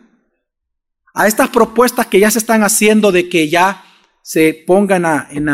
[1.14, 3.84] A estas propuestas que ya se están haciendo de que ya
[4.22, 5.48] se pongan en,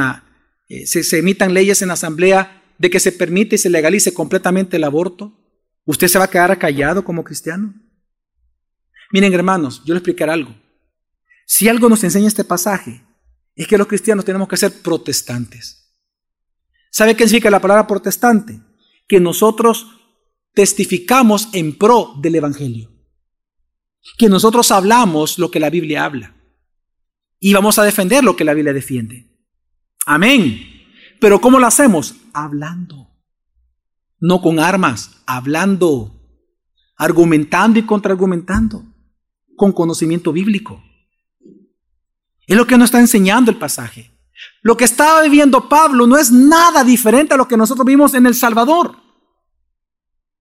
[0.69, 4.13] eh, se, se emitan leyes en la asamblea de que se permite y se legalice
[4.13, 5.33] completamente el aborto,
[5.85, 7.75] ¿usted se va a quedar callado como cristiano?
[9.13, 10.55] Miren hermanos, yo les explicaré algo.
[11.47, 13.05] Si algo nos enseña este pasaje,
[13.55, 15.95] es que los cristianos tenemos que ser protestantes.
[16.91, 18.61] ¿Sabe qué significa la palabra protestante?
[19.07, 19.87] Que nosotros
[20.55, 22.91] testificamos en pro del Evangelio.
[24.19, 26.35] Que nosotros hablamos lo que la Biblia habla.
[27.39, 29.31] Y vamos a defender lo que la Biblia defiende.
[30.07, 30.61] Amén.
[31.21, 32.15] Pero ¿cómo lo hacemos?
[32.33, 33.11] Hablando.
[34.19, 36.13] No con armas, hablando.
[36.97, 38.85] Argumentando y contraargumentando.
[39.57, 40.83] Con conocimiento bíblico.
[42.47, 44.13] Es lo que nos está enseñando el pasaje.
[44.63, 48.27] Lo que estaba viviendo Pablo no es nada diferente a lo que nosotros vimos en
[48.27, 48.97] El Salvador.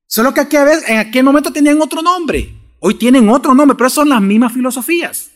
[0.08, 0.48] Solo que
[0.88, 2.65] en aquel momento tenían otro nombre.
[2.88, 5.32] Hoy tienen otro nombre, pero son las mismas filosofías.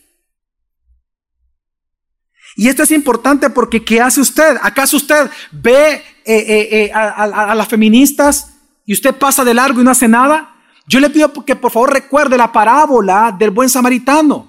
[2.54, 4.56] Y esto es importante porque ¿qué hace usted?
[4.62, 8.54] ¿Acaso usted ve eh, eh, eh, a, a las feministas
[8.86, 10.54] y usted pasa de largo y no hace nada?
[10.86, 14.48] Yo le pido que por favor recuerde la parábola del buen samaritano.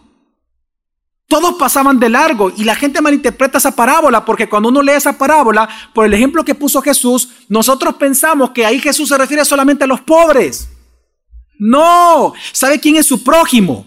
[1.27, 5.17] Todos pasaban de largo y la gente malinterpreta esa parábola porque cuando uno lee esa
[5.17, 9.85] parábola, por el ejemplo que puso Jesús, nosotros pensamos que ahí Jesús se refiere solamente
[9.85, 10.69] a los pobres.
[11.63, 13.85] No, ¿sabe quién es su prójimo?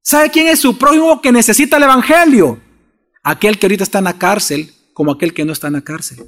[0.00, 2.58] ¿Sabe quién es su prójimo que necesita el Evangelio?
[3.22, 6.24] Aquel que ahorita está en la cárcel como aquel que no está en la cárcel.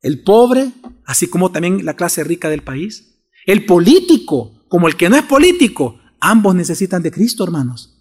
[0.00, 0.70] El pobre,
[1.04, 3.16] así como también la clase rica del país.
[3.46, 5.98] El político, como el que no es político.
[6.20, 8.00] Ambos necesitan de Cristo, hermanos.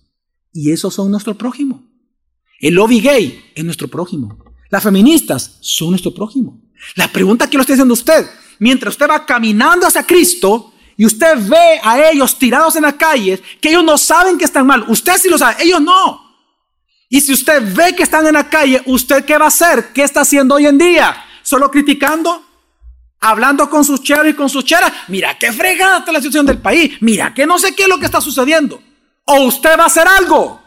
[0.51, 1.89] Y esos son nuestro prójimo.
[2.59, 4.37] El lobby gay es nuestro prójimo.
[4.69, 6.61] Las feministas son nuestro prójimo.
[6.95, 8.27] La pregunta que lo estoy haciendo usted,
[8.59, 13.41] mientras usted va caminando hacia Cristo y usted ve a ellos tirados en las calles,
[13.59, 16.21] que ellos no saben que están mal, usted sí lo sabe, ellos no.
[17.09, 19.93] Y si usted ve que están en la calle, ¿usted qué va a hacer?
[19.93, 21.15] ¿Qué está haciendo hoy en día?
[21.43, 22.43] ¿Solo criticando?
[23.19, 24.91] Hablando con sus cheros y con sus cheras.
[25.07, 26.97] Mira qué fregada está la situación del país.
[27.01, 28.81] Mira que no sé qué es lo que está sucediendo
[29.25, 30.61] o usted va a hacer algo.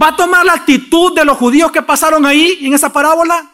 [0.00, 3.50] ¿Va a tomar la actitud de los judíos que pasaron ahí en esa parábola?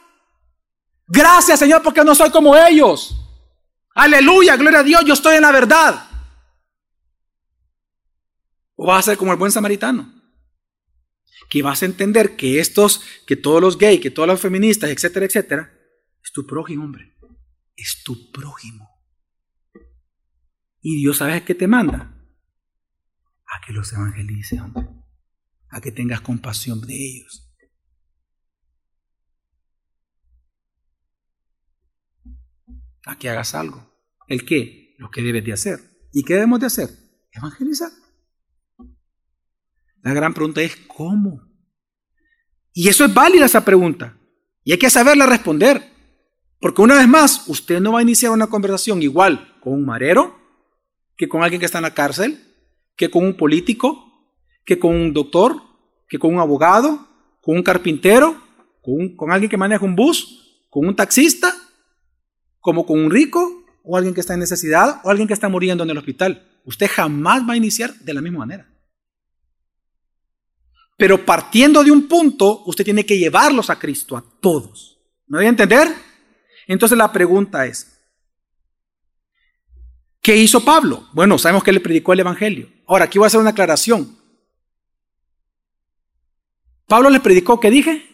[1.06, 3.20] Gracias Señor porque no soy como ellos.
[3.94, 6.08] Aleluya, gloria a Dios, yo estoy en la verdad.
[8.74, 10.12] ¿O va a ser como el buen samaritano?
[11.48, 15.26] Que vas a entender que estos, que todos los gays, que todas las feministas, etcétera,
[15.26, 15.72] etcétera,
[16.22, 17.14] es tu prójimo, hombre.
[17.76, 18.88] Es tu prójimo.
[20.80, 22.14] Y Dios, ¿sabes qué te manda?
[23.46, 24.88] A que los evangelices, hombre.
[25.68, 27.43] A que tengas compasión de ellos.
[33.06, 33.90] A que hagas algo.
[34.28, 34.94] ¿El qué?
[34.98, 35.78] Lo que debes de hacer.
[36.12, 36.88] ¿Y qué debemos de hacer?
[37.32, 37.90] Evangelizar.
[40.02, 41.42] La gran pregunta es ¿cómo?
[42.72, 44.18] Y eso es válida esa pregunta.
[44.62, 45.82] Y hay que saberla responder.
[46.60, 50.38] Porque una vez más, usted no va a iniciar una conversación igual con un marero
[51.16, 52.38] que con alguien que está en la cárcel,
[52.96, 54.04] que con un político,
[54.64, 55.60] que con un doctor,
[56.08, 57.06] que con un abogado,
[57.40, 58.40] con un carpintero,
[58.82, 61.54] con, con alguien que maneja un bus, con un taxista,
[62.64, 65.84] como con un rico o alguien que está en necesidad o alguien que está muriendo
[65.84, 66.50] en el hospital.
[66.64, 68.66] Usted jamás va a iniciar de la misma manera.
[70.96, 74.98] Pero partiendo de un punto, usted tiene que llevarlos a Cristo, a todos.
[75.26, 75.88] ¿Me voy a entender?
[76.66, 77.90] Entonces la pregunta es,
[80.22, 81.06] ¿Qué hizo Pablo?
[81.12, 82.70] Bueno, sabemos que le predicó el Evangelio.
[82.86, 84.16] Ahora, aquí voy a hacer una aclaración.
[86.86, 88.06] Pablo le predicó, ¿qué dije?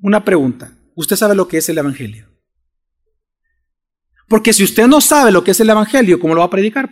[0.00, 0.72] Una pregunta.
[0.96, 2.29] ¿Usted sabe lo que es el Evangelio?
[4.30, 6.88] Porque si usted no sabe lo que es el Evangelio, ¿cómo lo va a predicar?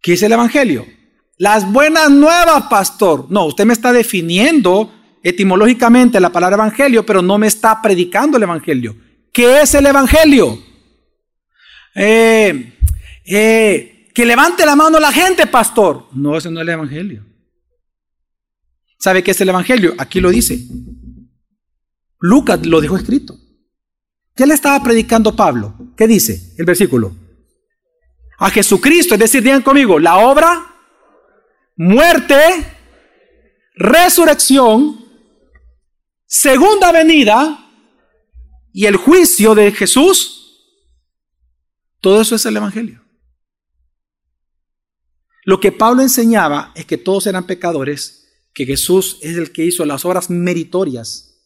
[0.00, 0.86] ¿Qué es el Evangelio?
[1.36, 3.26] Las buenas nuevas, pastor.
[3.28, 8.44] No, usted me está definiendo etimológicamente la palabra Evangelio, pero no me está predicando el
[8.44, 8.94] Evangelio.
[9.32, 10.62] ¿Qué es el Evangelio?
[11.96, 12.78] Eh,
[13.24, 16.06] eh, que levante la mano la gente, pastor.
[16.12, 17.26] No, ese no es el Evangelio.
[18.96, 19.92] ¿Sabe qué es el Evangelio?
[19.98, 20.56] Aquí lo dice.
[22.20, 23.36] Lucas lo dejó escrito.
[24.40, 25.92] ¿Qué le estaba predicando Pablo?
[25.94, 27.14] ¿Qué dice el versículo?
[28.38, 30.76] A Jesucristo, es decir, digan conmigo, la obra,
[31.76, 32.38] muerte,
[33.74, 35.04] resurrección,
[36.24, 37.70] segunda venida
[38.72, 40.64] y el juicio de Jesús,
[42.00, 43.04] todo eso es el Evangelio.
[45.44, 49.84] Lo que Pablo enseñaba es que todos eran pecadores, que Jesús es el que hizo
[49.84, 51.42] las obras meritorias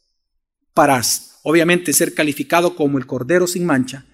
[0.74, 1.02] para,
[1.44, 4.06] obviamente, ser calificado como el Cordero sin mancha,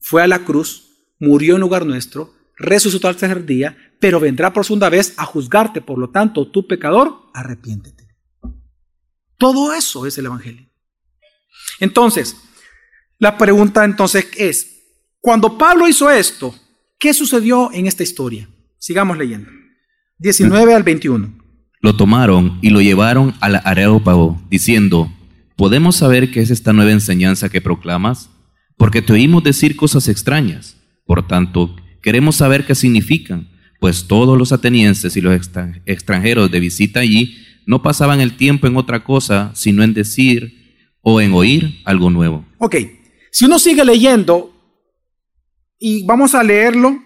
[0.00, 4.64] fue a la cruz, murió en lugar nuestro, resucitó al tercer día, pero vendrá por
[4.64, 5.80] segunda vez a juzgarte.
[5.80, 8.08] Por lo tanto, tú pecador, arrepiéntete.
[9.38, 10.68] Todo eso es el Evangelio.
[11.80, 12.36] Entonces,
[13.18, 14.82] la pregunta entonces es,
[15.20, 16.54] cuando Pablo hizo esto,
[16.98, 18.48] ¿qué sucedió en esta historia?
[18.78, 19.50] Sigamos leyendo.
[20.18, 21.38] 19 al 21.
[21.80, 25.12] Lo tomaron y lo llevaron al Areópago, diciendo,
[25.56, 28.30] ¿podemos saber qué es esta nueva enseñanza que proclamas?
[28.76, 30.76] Porque te oímos decir cosas extrañas.
[31.06, 33.48] Por tanto, queremos saber qué significan,
[33.80, 35.34] pues todos los atenienses y los
[35.86, 37.36] extranjeros de visita allí
[37.66, 42.44] no pasaban el tiempo en otra cosa, sino en decir o en oír algo nuevo.
[42.58, 42.76] Ok,
[43.30, 44.54] si uno sigue leyendo,
[45.78, 47.02] y vamos a leerlo,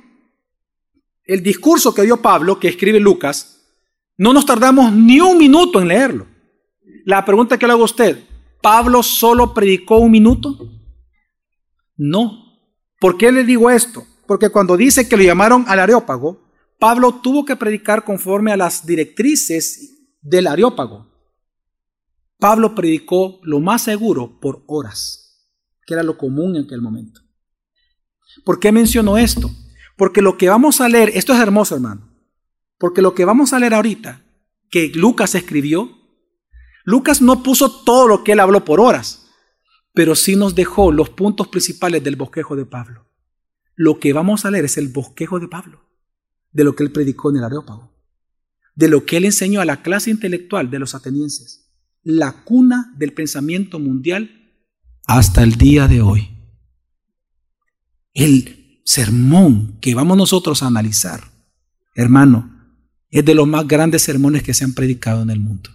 [1.24, 3.58] el discurso que dio Pablo, que escribe Lucas,
[4.16, 6.26] no nos tardamos ni un minuto en leerlo.
[7.04, 8.18] La pregunta que le hago a usted,
[8.60, 10.56] ¿Pablo solo predicó un minuto?
[11.96, 12.44] No.
[13.00, 14.04] ¿Por qué le digo esto?
[14.26, 16.42] Porque cuando dice que lo llamaron al Areópago,
[16.78, 21.08] Pablo tuvo que predicar conforme a las directrices del Areópago.
[22.38, 25.50] Pablo predicó lo más seguro por horas,
[25.86, 27.20] que era lo común en aquel momento.
[28.44, 29.50] ¿Por qué menciono esto?
[29.96, 32.08] Porque lo que vamos a leer, esto es hermoso hermano,
[32.78, 34.22] porque lo que vamos a leer ahorita,
[34.70, 35.97] que Lucas escribió,
[36.88, 39.26] Lucas no puso todo lo que él habló por horas,
[39.92, 43.06] pero sí nos dejó los puntos principales del bosquejo de Pablo.
[43.76, 45.84] Lo que vamos a leer es el bosquejo de Pablo,
[46.50, 47.92] de lo que él predicó en el Areópago,
[48.74, 51.70] de lo que él enseñó a la clase intelectual de los atenienses,
[52.04, 54.50] la cuna del pensamiento mundial
[55.06, 56.30] hasta el día de hoy.
[58.14, 61.20] El sermón que vamos nosotros a analizar,
[61.94, 65.68] hermano, es de los más grandes sermones que se han predicado en el mundo.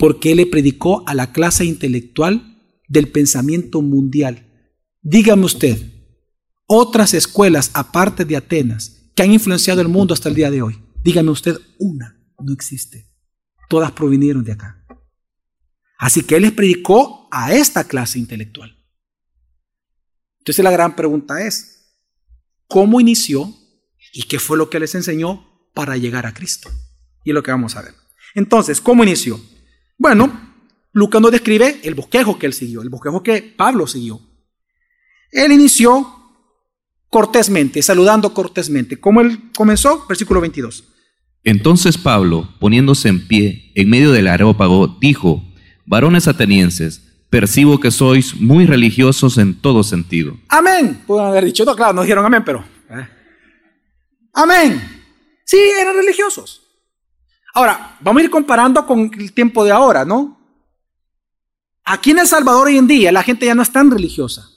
[0.00, 2.58] Porque él le predicó a la clase intelectual
[2.88, 4.46] del pensamiento mundial.
[5.02, 5.78] Dígame usted,
[6.66, 10.82] otras escuelas aparte de Atenas que han influenciado el mundo hasta el día de hoy.
[11.04, 13.12] Dígame usted, una no existe.
[13.68, 14.86] Todas provinieron de acá.
[15.98, 18.74] Así que él les predicó a esta clase intelectual.
[20.38, 21.98] Entonces la gran pregunta es,
[22.66, 23.54] ¿cómo inició
[24.14, 26.70] y qué fue lo que les enseñó para llegar a Cristo?
[27.22, 27.94] Y es lo que vamos a ver.
[28.34, 29.38] Entonces, ¿cómo inició?
[30.00, 30.32] Bueno,
[30.92, 34.18] Lucas nos describe el bosquejo que él siguió, el bosquejo que Pablo siguió.
[35.30, 36.10] Él inició
[37.10, 38.98] cortésmente, saludando cortésmente.
[38.98, 40.06] ¿Cómo él comenzó?
[40.08, 40.84] Versículo 22.
[41.44, 45.44] Entonces Pablo, poniéndose en pie en medio del areópago, dijo,
[45.84, 50.38] varones atenienses, percibo que sois muy religiosos en todo sentido.
[50.48, 51.02] Amén.
[51.06, 52.64] Pueden haber dicho, no, claro, no dijeron amén, pero...
[52.88, 53.06] Eh.
[54.32, 54.80] Amén.
[55.44, 56.59] Sí, eran religiosos.
[57.52, 60.38] Ahora, vamos a ir comparando con el tiempo de ahora, ¿no?
[61.84, 64.48] Aquí en El Salvador hoy en día la gente ya no es tan religiosa,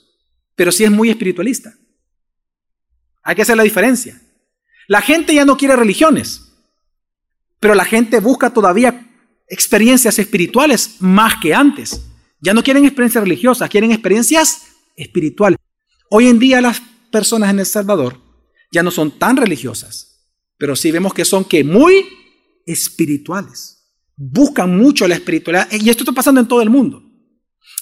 [0.54, 1.74] pero sí es muy espiritualista.
[3.22, 4.20] Hay que hacer la diferencia.
[4.86, 6.52] La gente ya no quiere religiones,
[7.58, 9.10] pero la gente busca todavía
[9.48, 12.02] experiencias espirituales más que antes.
[12.40, 15.58] Ya no quieren experiencias religiosas, quieren experiencias espirituales.
[16.10, 16.80] Hoy en día las
[17.10, 18.20] personas en El Salvador
[18.70, 20.28] ya no son tan religiosas,
[20.58, 22.06] pero sí vemos que son que muy
[22.66, 23.82] espirituales.
[24.16, 27.02] Buscan mucho la espiritualidad y esto está pasando en todo el mundo.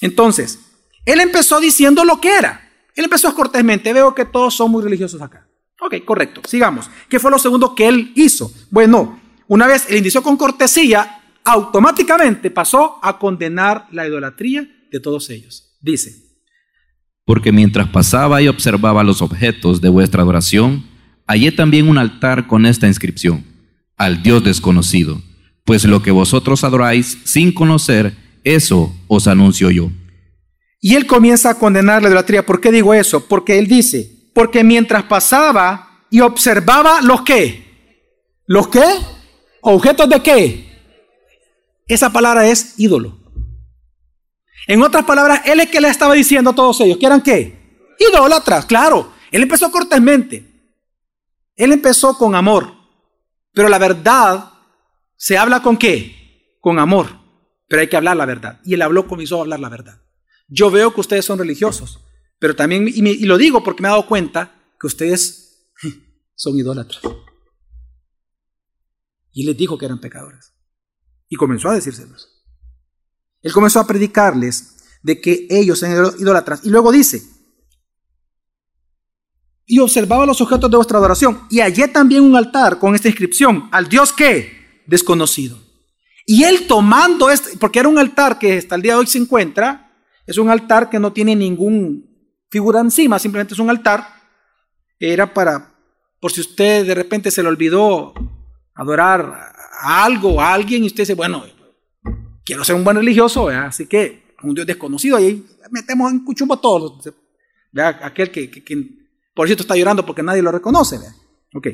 [0.00, 0.60] Entonces,
[1.04, 2.70] él empezó diciendo lo que era.
[2.94, 5.48] Él empezó cortésmente, veo que todos son muy religiosos acá.
[5.80, 6.88] Ok, correcto, sigamos.
[7.08, 8.52] ¿Qué fue lo segundo que él hizo?
[8.70, 15.28] Bueno, una vez él inició con cortesía, automáticamente pasó a condenar la idolatría de todos
[15.30, 15.76] ellos.
[15.80, 16.32] Dice,
[17.24, 20.84] porque mientras pasaba y observaba los objetos de vuestra adoración,
[21.26, 23.44] hallé también un altar con esta inscripción,
[24.02, 25.22] al Dios desconocido,
[25.64, 29.90] pues lo que vosotros adoráis sin conocer, eso os anuncio yo.
[30.80, 32.44] Y él comienza a condenar la idolatría.
[32.44, 33.28] ¿Por qué digo eso?
[33.28, 37.64] Porque él dice, porque mientras pasaba y observaba los qué,
[38.46, 38.82] los qué,
[39.60, 40.82] objetos de qué,
[41.86, 43.20] esa palabra es ídolo.
[44.66, 47.94] En otras palabras, él es que le estaba diciendo a todos ellos que eran qué?
[48.00, 49.12] Idólatras, claro.
[49.30, 50.44] Él empezó cortésmente.
[51.54, 52.81] Él empezó con amor.
[53.52, 54.52] Pero la verdad
[55.16, 56.56] se habla con qué?
[56.60, 57.08] Con amor.
[57.68, 58.60] Pero hay que hablar la verdad.
[58.64, 60.02] Y él habló, comenzó a hablar la verdad.
[60.48, 62.00] Yo veo que ustedes son religiosos.
[62.38, 65.70] Pero también, y, lo digo porque me he dado cuenta que ustedes
[66.34, 67.00] son idólatras.
[69.32, 70.52] Y les dijo que eran pecadores.
[71.28, 72.42] Y comenzó a decírselos.
[73.40, 76.64] Él comenzó a predicarles de que ellos eran idólatras.
[76.64, 77.22] Y luego dice,
[79.66, 81.42] y observaba los objetos de vuestra adoración.
[81.50, 85.58] Y hallé también un altar con esta inscripción, al Dios que desconocido.
[86.26, 89.18] Y él tomando este, porque era un altar que hasta el día de hoy se
[89.18, 89.92] encuentra,
[90.26, 92.12] es un altar que no tiene ningún
[92.50, 94.06] figura encima, simplemente es un altar,
[95.00, 95.74] era para
[96.20, 98.12] Por si usted de repente se le olvidó
[98.74, 101.44] adorar a algo, a alguien, y usted dice, bueno,
[102.44, 106.54] quiero ser un buen religioso, así que un Dios desconocido, y ahí metemos en cuchumbo
[106.54, 107.12] a todos.
[108.02, 108.50] Aquel que,
[109.34, 110.98] por cierto está llorando porque nadie lo reconoce.
[111.54, 111.68] Ok.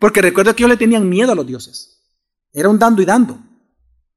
[0.00, 1.98] Porque recuerdo que ellos le tenían miedo a los dioses.
[2.52, 3.38] Era un dando y dando.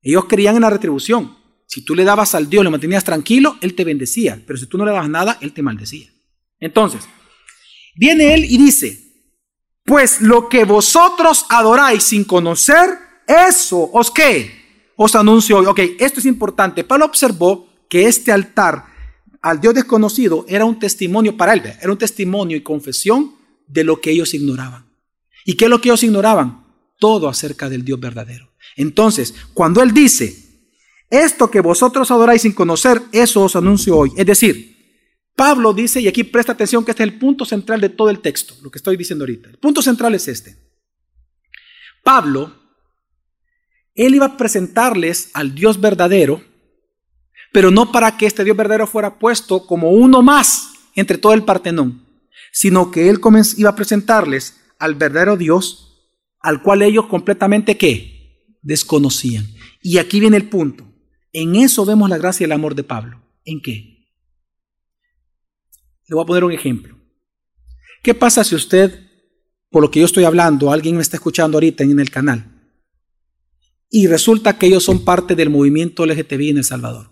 [0.01, 1.37] Ellos creían en la retribución.
[1.67, 4.41] Si tú le dabas al Dios, le mantenías tranquilo, Él te bendecía.
[4.45, 6.09] Pero si tú no le dabas nada, Él te maldecía.
[6.59, 7.07] Entonces,
[7.95, 8.99] viene Él y dice,
[9.85, 12.89] pues lo que vosotros adoráis sin conocer,
[13.27, 14.91] eso os qué?
[14.95, 15.65] Os anuncio hoy.
[15.65, 16.83] Ok, esto es importante.
[16.83, 18.85] Pablo observó que este altar
[19.41, 23.35] al Dios desconocido era un testimonio para él, era un testimonio y confesión
[23.67, 24.85] de lo que ellos ignoraban.
[25.45, 26.65] ¿Y qué es lo que ellos ignoraban?
[26.99, 28.51] Todo acerca del Dios verdadero.
[28.75, 30.35] Entonces, cuando él dice,
[31.09, 34.11] esto que vosotros adoráis sin conocer, eso os anuncio hoy.
[34.15, 34.71] Es decir,
[35.35, 38.19] Pablo dice, y aquí presta atención que este es el punto central de todo el
[38.19, 39.49] texto, lo que estoy diciendo ahorita.
[39.49, 40.55] El punto central es este.
[42.03, 42.53] Pablo,
[43.95, 46.43] él iba a presentarles al Dios verdadero,
[47.51, 51.43] pero no para que este Dios verdadero fuera puesto como uno más entre todo el
[51.43, 52.05] Partenón,
[52.51, 53.19] sino que él
[53.57, 58.57] iba a presentarles al verdadero Dios, al cual ellos completamente qué?
[58.61, 59.47] Desconocían.
[59.81, 60.85] Y aquí viene el punto.
[61.33, 63.21] En eso vemos la gracia y el amor de Pablo.
[63.45, 64.07] ¿En qué?
[66.07, 66.97] Le voy a poner un ejemplo.
[68.03, 69.07] ¿Qué pasa si usted,
[69.69, 72.47] por lo que yo estoy hablando, alguien me está escuchando ahorita en el canal,
[73.89, 77.10] y resulta que ellos son parte del movimiento LGTBI en El Salvador?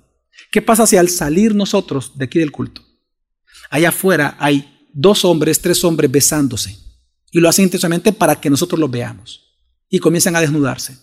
[0.52, 2.84] ¿Qué pasa si al salir nosotros de aquí del culto,
[3.70, 6.78] allá afuera hay dos hombres, tres hombres besándose
[7.32, 9.60] y lo hacen intensamente para que nosotros los veamos
[9.90, 10.98] y comienzan a desnudarse?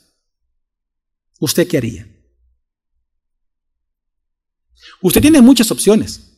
[1.38, 2.08] ¿Usted qué haría?
[5.02, 6.32] Usted tiene muchas opciones.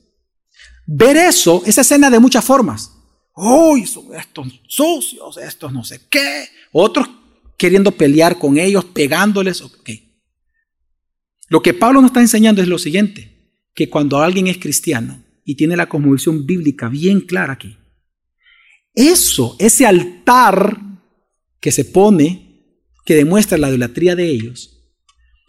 [0.86, 2.92] Ver eso, esa escena de muchas formas.
[3.34, 6.48] ¡Uy, son estos sucios, estos no sé qué!
[6.72, 7.08] Otros
[7.56, 9.60] queriendo pelear con ellos, pegándoles.
[9.60, 9.90] ok.
[11.48, 15.54] Lo que Pablo nos está enseñando es lo siguiente, que cuando alguien es cristiano y
[15.54, 17.76] tiene la cosmovisión bíblica bien clara aquí,
[18.94, 20.76] eso, ese altar
[21.60, 22.64] que se pone,
[23.04, 24.78] que demuestra la idolatría de ellos,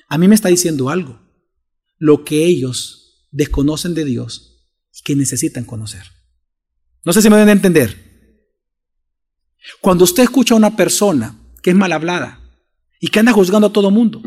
[0.07, 1.19] a mí me está diciendo algo,
[1.97, 6.03] lo que ellos desconocen de Dios y que necesitan conocer.
[7.03, 8.09] No sé si me deben entender.
[9.81, 12.39] Cuando usted escucha a una persona que es mal hablada
[12.99, 14.21] y que anda juzgando a todo mundo,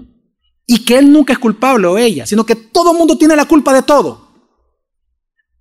[0.67, 3.47] y que él nunca es culpable o ella, sino que todo el mundo tiene la
[3.47, 4.33] culpa de todo.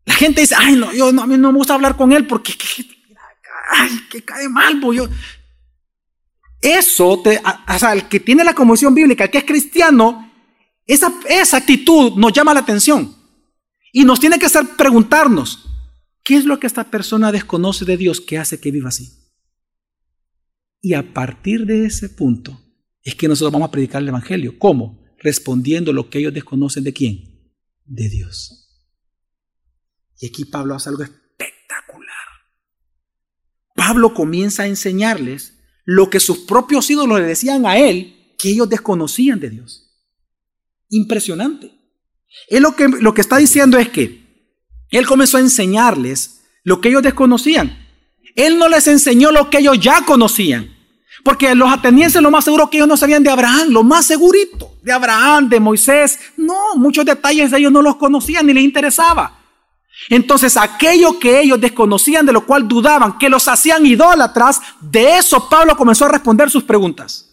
[0.05, 2.53] La gente dice, ay, no, yo, no, me gusta hablar con él porque
[3.71, 4.81] ay, que cae mal.
[4.93, 5.07] Yo.
[6.61, 10.31] Eso, te, o sea, el que tiene la conmoción bíblica, el que es cristiano,
[10.85, 13.15] esa, esa actitud nos llama la atención
[13.91, 15.69] y nos tiene que hacer preguntarnos,
[16.23, 19.17] ¿qué es lo que esta persona desconoce de Dios que hace que viva así?
[20.81, 22.59] Y a partir de ese punto,
[23.03, 24.57] es que nosotros vamos a predicar el Evangelio.
[24.59, 25.03] ¿Cómo?
[25.19, 27.53] Respondiendo lo que ellos desconocen de quién?
[27.85, 28.61] De Dios.
[30.19, 32.15] Y aquí Pablo hace algo espectacular.
[33.75, 38.69] Pablo comienza a enseñarles lo que sus propios ídolos le decían a él que ellos
[38.69, 39.91] desconocían de Dios.
[40.89, 41.71] Impresionante.
[42.47, 44.21] Él lo que, lo que está diciendo es que
[44.89, 47.77] él comenzó a enseñarles lo que ellos desconocían.
[48.35, 50.75] Él no les enseñó lo que ellos ya conocían.
[51.23, 54.73] Porque los atenienses lo más seguro que ellos no sabían de Abraham, lo más segurito,
[54.81, 56.19] de Abraham, de Moisés.
[56.37, 59.37] No, muchos detalles de ellos no los conocían ni les interesaba.
[60.09, 65.47] Entonces aquello que ellos desconocían, de lo cual dudaban, que los hacían idólatras, de eso
[65.47, 67.27] Pablo comenzó a responder sus preguntas.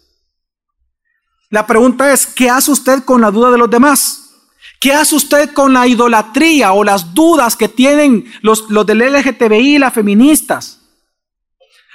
[1.49, 4.29] La pregunta es, ¿qué hace usted con la duda de los demás?
[4.79, 9.79] ¿Qué hace usted con la idolatría o las dudas que tienen los, los del LGTBI,
[9.79, 10.78] las feministas?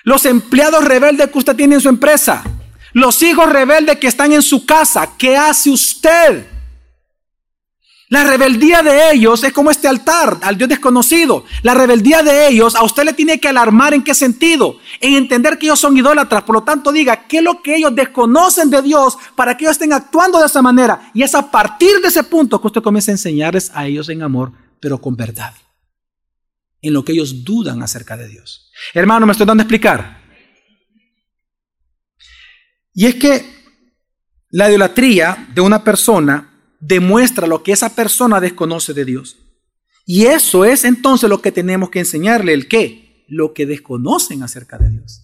[0.04, 2.44] Los empleados rebeldes que usted tiene en su empresa.
[2.92, 5.08] Los hijos rebeldes que están en su casa.
[5.16, 6.46] ¿Qué hace usted?
[8.10, 11.46] La rebeldía de ellos es como este altar al Dios desconocido.
[11.62, 14.76] La rebeldía de ellos a usted le tiene que alarmar en qué sentido.
[15.00, 16.42] En entender que ellos son idólatras.
[16.42, 19.76] Por lo tanto, diga qué es lo que ellos desconocen de Dios para que ellos
[19.76, 21.10] estén actuando de esa manera.
[21.14, 24.22] Y es a partir de ese punto que usted comienza a enseñarles a ellos en
[24.22, 25.54] amor, pero con verdad
[26.86, 28.70] en lo que ellos dudan acerca de Dios.
[28.92, 30.22] Hermano, me estoy dando a explicar.
[32.92, 33.44] Y es que
[34.50, 39.36] la idolatría de una persona demuestra lo que esa persona desconoce de Dios.
[40.06, 44.78] Y eso es entonces lo que tenemos que enseñarle, el qué, lo que desconocen acerca
[44.78, 45.22] de Dios.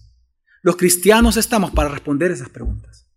[0.63, 3.07] Los cristianos estamos para responder esas preguntas.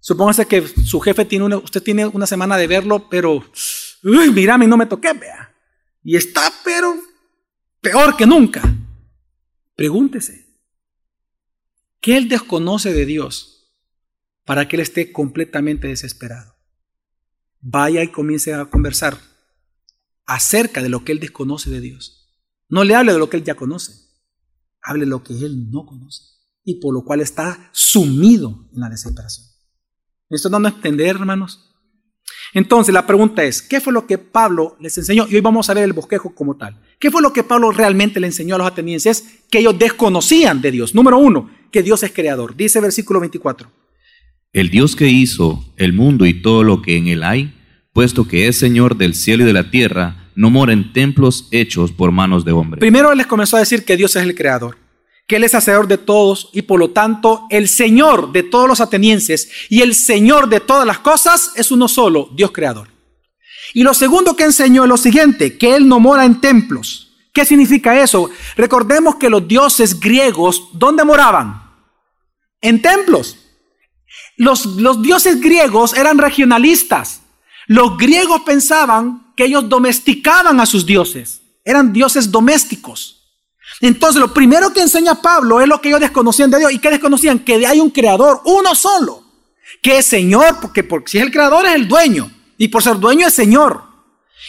[0.00, 3.44] Supóngase que su jefe tiene una, usted tiene una semana de verlo, pero,
[4.04, 5.55] uy, mira, a mí no me toqué, vea.
[6.08, 6.94] Y está, pero
[7.80, 8.62] peor que nunca.
[9.74, 10.56] Pregúntese,
[12.00, 13.74] ¿qué él desconoce de Dios
[14.44, 16.54] para que él esté completamente desesperado?
[17.60, 19.18] Vaya y comience a conversar
[20.26, 22.30] acerca de lo que él desconoce de Dios.
[22.68, 23.92] No le hable de lo que él ya conoce,
[24.82, 26.22] hable de lo que él no conoce
[26.62, 29.44] y por lo cual está sumido en la desesperación.
[30.30, 31.65] ¿Esto dando a hermanos?
[32.52, 35.26] Entonces la pregunta es, ¿qué fue lo que Pablo les enseñó?
[35.28, 36.76] Y hoy vamos a ver el bosquejo como tal.
[36.98, 39.40] ¿Qué fue lo que Pablo realmente le enseñó a los atenienses?
[39.50, 40.94] Que ellos desconocían de Dios.
[40.94, 42.56] Número uno, que Dios es creador.
[42.56, 43.70] Dice versículo 24.
[44.52, 47.54] El Dios que hizo el mundo y todo lo que en él hay,
[47.92, 51.92] puesto que es Señor del cielo y de la tierra, no mora en templos hechos
[51.92, 52.80] por manos de hombres.
[52.80, 54.85] Primero les comenzó a decir que Dios es el creador
[55.26, 58.80] que Él es hacedor de todos y por lo tanto el Señor de todos los
[58.80, 62.88] atenienses y el Señor de todas las cosas es uno solo, Dios creador.
[63.74, 67.14] Y lo segundo que enseñó es lo siguiente, que Él no mora en templos.
[67.32, 68.30] ¿Qué significa eso?
[68.56, 71.62] Recordemos que los dioses griegos, ¿dónde moraban?
[72.60, 73.36] En templos.
[74.36, 77.22] Los, los dioses griegos eran regionalistas.
[77.66, 81.42] Los griegos pensaban que ellos domesticaban a sus dioses.
[81.64, 83.25] Eran dioses domésticos.
[83.80, 86.72] Entonces, lo primero que enseña Pablo es lo que ellos desconocían de Dios.
[86.72, 87.40] ¿Y que desconocían?
[87.40, 89.22] Que hay un creador, uno solo,
[89.82, 92.30] que es Señor, porque, porque si es el creador es el dueño.
[92.58, 93.82] Y por ser dueño es Señor.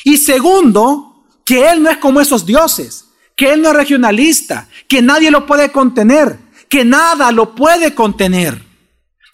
[0.06, 3.06] Y segundo, que Él no es como esos dioses,
[3.36, 8.64] que Él no es regionalista, que nadie lo puede contener, que nada lo puede contener,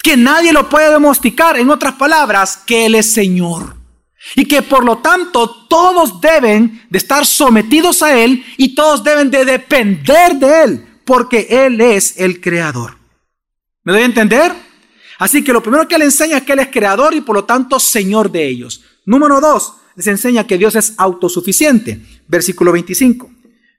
[0.01, 1.57] que nadie lo puede domesticar.
[1.57, 3.82] En otras palabras, que Él es Señor.
[4.35, 9.29] Y que por lo tanto todos deben de estar sometidos a Él y todos deben
[9.29, 12.97] de depender de Él, porque Él es el creador.
[13.83, 14.53] ¿Me doy a entender?
[15.19, 17.45] Así que lo primero que le enseña es que Él es creador y por lo
[17.45, 18.81] tanto Señor de ellos.
[19.05, 22.01] Número dos, les enseña que Dios es autosuficiente.
[22.27, 23.29] Versículo 25.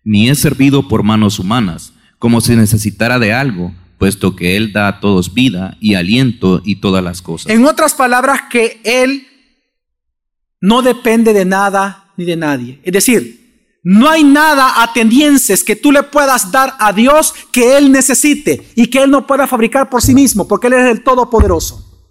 [0.05, 4.88] Ni es servido por manos humanas, como si necesitara de algo, puesto que Él da
[4.88, 7.51] a todos vida y aliento y todas las cosas.
[7.51, 9.26] En otras palabras, que Él
[10.65, 12.81] no depende de nada ni de nadie.
[12.85, 17.93] Es decir, no hay nada atenienses que tú le puedas dar a Dios que Él
[17.93, 22.09] necesite y que Él no pueda fabricar por sí mismo, porque Él es el Todopoderoso.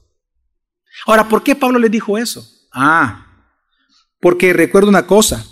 [1.07, 2.47] Ahora, ¿por qué Pablo le dijo eso?
[2.71, 3.25] Ah,
[4.21, 5.43] porque recuerdo una cosa.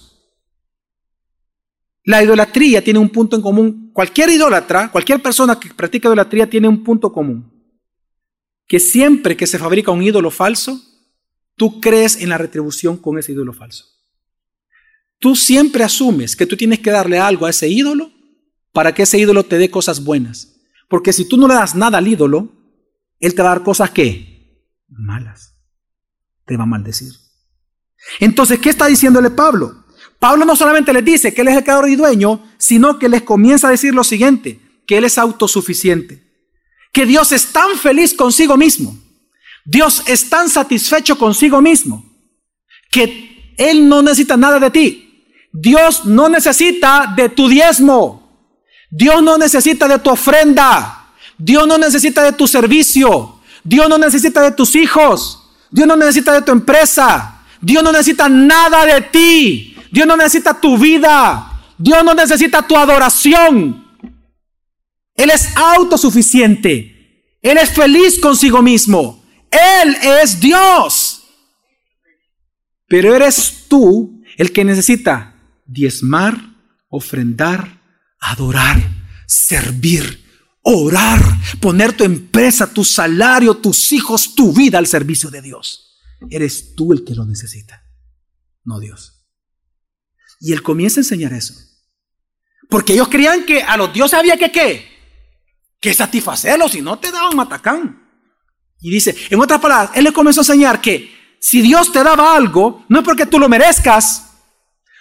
[2.03, 3.89] La idolatría tiene un punto en común.
[3.93, 7.51] Cualquier idólatra, cualquier persona que practica idolatría tiene un punto común.
[8.67, 10.79] Que siempre que se fabrica un ídolo falso,
[11.61, 13.85] tú crees en la retribución con ese ídolo falso.
[15.19, 18.11] Tú siempre asumes que tú tienes que darle algo a ese ídolo
[18.73, 20.55] para que ese ídolo te dé cosas buenas.
[20.89, 22.51] Porque si tú no le das nada al ídolo,
[23.19, 25.53] él te va a dar cosas que malas.
[26.45, 27.13] Te va a maldecir.
[28.19, 29.85] Entonces, ¿qué está diciéndole Pablo?
[30.17, 33.21] Pablo no solamente les dice que él es el creador y dueño, sino que les
[33.21, 36.23] comienza a decir lo siguiente, que él es autosuficiente,
[36.91, 38.97] que Dios es tan feliz consigo mismo
[39.65, 42.05] Dios es tan satisfecho consigo mismo
[42.91, 45.07] que Él no necesita nada de ti.
[45.51, 48.21] Dios no necesita de tu diezmo.
[48.89, 51.13] Dios no necesita de tu ofrenda.
[51.37, 53.39] Dios no necesita de tu servicio.
[53.63, 55.39] Dios no necesita de tus hijos.
[55.69, 57.43] Dios no necesita de tu empresa.
[57.61, 59.75] Dios no necesita nada de ti.
[59.91, 61.61] Dios no necesita tu vida.
[61.77, 63.85] Dios no necesita tu adoración.
[65.15, 67.37] Él es autosuficiente.
[67.41, 69.20] Él es feliz consigo mismo.
[69.51, 71.23] Él es Dios.
[72.87, 75.35] Pero eres tú el que necesita
[75.65, 76.37] diezmar,
[76.89, 77.81] ofrendar,
[78.19, 78.81] adorar,
[79.27, 80.25] servir,
[80.61, 81.21] orar,
[81.59, 85.99] poner tu empresa, tu salario, tus hijos, tu vida al servicio de Dios.
[86.29, 87.83] Eres tú el que lo necesita,
[88.63, 89.25] no Dios.
[90.39, 91.53] Y él comienza a enseñar eso.
[92.69, 94.85] Porque ellos creían que a los dioses había que qué?
[95.79, 98.00] Que satisfacerlos, si no te daban matacán.
[98.81, 102.35] Y dice, en otras palabras, Él le comenzó a enseñar que si Dios te daba
[102.35, 104.31] algo, no es porque tú lo merezcas,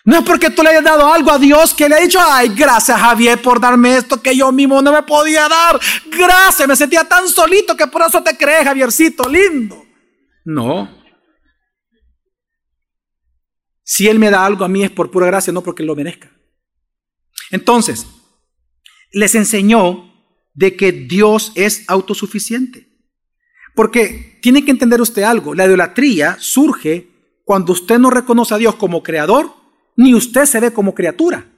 [0.05, 2.49] no es porque tú le hayas dado algo a Dios que le ha dicho, ay,
[2.55, 5.79] gracias Javier por darme esto que yo mismo no me podía dar.
[6.07, 9.85] Gracias, me sentía tan solito que por eso te crees, Javiercito, lindo.
[10.45, 10.99] No.
[13.83, 16.31] Si Él me da algo a mí es por pura gracia, no porque lo merezca.
[17.51, 18.07] Entonces,
[19.13, 20.11] les enseñó
[20.55, 22.90] de que Dios es autosuficiente.
[23.81, 27.09] Porque tiene que entender usted algo, la idolatría surge
[27.47, 29.55] cuando usted no reconoce a Dios como creador,
[29.97, 31.51] ni usted se ve como criatura.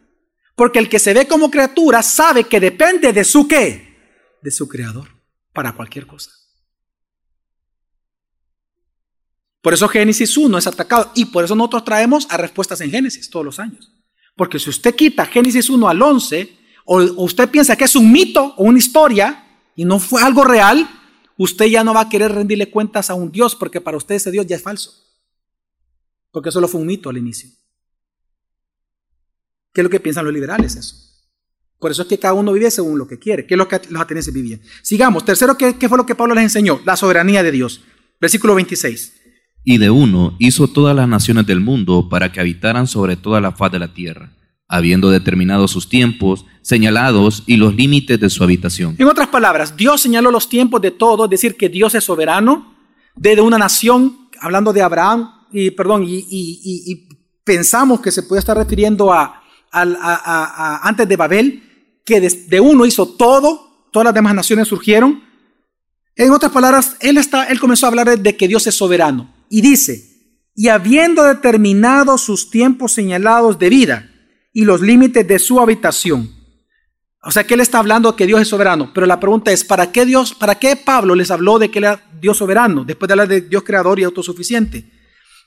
[0.55, 4.69] Porque el que se ve como criatura sabe que depende de su qué, de su
[4.69, 5.09] creador,
[5.53, 6.31] para cualquier cosa.
[9.61, 13.29] Por eso Génesis 1 es atacado y por eso nosotros traemos a respuestas en Génesis
[13.31, 13.93] todos los años.
[14.37, 18.55] Porque si usted quita Génesis 1 al 11, o, usted piensa que es un mito
[18.57, 19.45] o una historia
[19.75, 20.89] y no fue algo real,
[21.37, 24.31] usted ya no va a querer rendirle cuentas a un Dios porque para usted ese
[24.31, 24.93] Dios ya es falso.
[26.31, 27.51] Porque solo fue un mito al inicio.
[29.73, 30.97] ¿Qué es lo que piensan los liberales eso?
[31.79, 33.81] Por eso es que cada uno vive según lo que quiere, que es lo que
[33.91, 34.61] los atenienses vivían.
[34.83, 35.25] Sigamos.
[35.25, 36.81] Tercero, ¿qué, ¿qué, fue lo que Pablo les enseñó?
[36.85, 37.83] La soberanía de Dios.
[38.21, 39.15] Versículo 26.
[39.65, 43.53] Y de uno hizo todas las naciones del mundo para que habitaran sobre toda la
[43.53, 44.33] faz de la tierra,
[44.73, 48.97] habiendo determinado sus tiempos, señalados y los límites de su habitación.
[48.99, 52.75] En otras palabras, Dios señaló los tiempos de todo, es decir, que Dios es soberano,
[53.15, 57.07] desde una nación, hablando de Abraham, y perdón, y,
[57.45, 61.63] pensamos que se puede estar refiriendo a antes de Babel,
[62.03, 65.23] que de, de, uno hizo todo, todas las demás naciones surgieron.
[66.17, 69.35] En otras palabras, él, está, él comenzó a hablar de que Dios es soberano.
[69.51, 74.09] Y dice, y habiendo determinado sus tiempos señalados de vida
[74.53, 76.31] y los límites de su habitación.
[77.25, 78.91] O sea que él está hablando que Dios es soberano.
[78.93, 81.85] Pero la pregunta es, ¿para qué Dios, para qué Pablo les habló de que él
[81.85, 84.85] era Dios soberano, después de hablar de Dios creador y autosuficiente?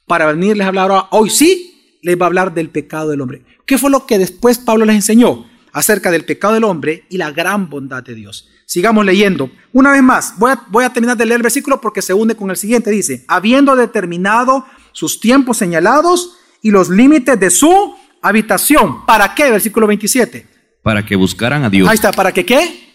[0.08, 3.44] Para venirles a hablar ahora, hoy sí, les va a hablar del pecado del hombre.
[3.66, 5.46] ¿Qué fue lo que después Pablo les enseñó?
[5.76, 8.48] acerca del pecado del hombre y la gran bondad de Dios.
[8.66, 9.52] Sigamos leyendo.
[9.74, 12.34] Una vez más, voy a, voy a, terminar de leer el versículo porque se une
[12.34, 12.92] con el siguiente.
[12.92, 17.94] Dice, habiendo determinado sus tiempos señalados y los límites de su
[18.28, 19.06] habitación.
[19.06, 19.52] ¿Para qué?
[19.52, 20.48] Versículo 27.
[20.82, 21.88] Para que buscaran a Dios.
[21.88, 22.86] Ahí está, ¿para que qué?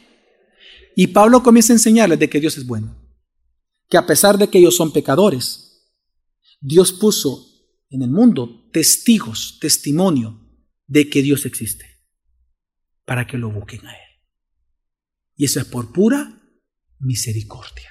[0.96, 2.96] Y Pablo comienza a enseñarles de que Dios es bueno.
[3.88, 5.88] Que a pesar de que ellos son pecadores,
[6.60, 7.46] Dios puso
[7.90, 10.40] en el mundo testigos, testimonio
[10.86, 11.86] de que Dios existe
[13.04, 14.22] para que lo busquen a Él.
[15.36, 16.40] Y eso es por pura
[16.98, 17.90] misericordia.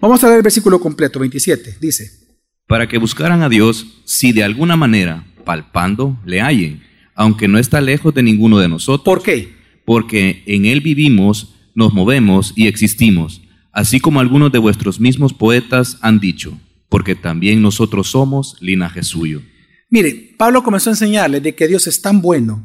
[0.00, 1.78] Vamos a leer el versículo completo, 27.
[1.80, 2.20] Dice,
[2.66, 6.80] para que buscaran a Dios, si de alguna manera, palpando, le hallen,
[7.16, 9.04] aunque no está lejos de ninguno de nosotros.
[9.04, 9.52] ¿Por qué?
[9.84, 13.42] Porque en Él vivimos, nos movemos y existimos,
[13.72, 16.56] así como algunos de vuestros mismos poetas han dicho,
[16.88, 19.42] porque también nosotros somos linaje suyo.
[19.88, 22.64] Mire, Pablo comenzó a enseñarle de que Dios es tan bueno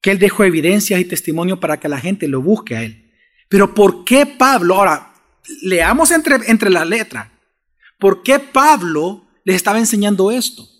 [0.00, 3.12] que él dejó evidencias y testimonio para que la gente lo busque a él.
[3.50, 4.76] Pero ¿por qué Pablo?
[4.76, 5.12] Ahora,
[5.60, 7.28] leamos entre, entre las letras.
[7.98, 10.71] ¿Por qué Pablo les estaba enseñando esto?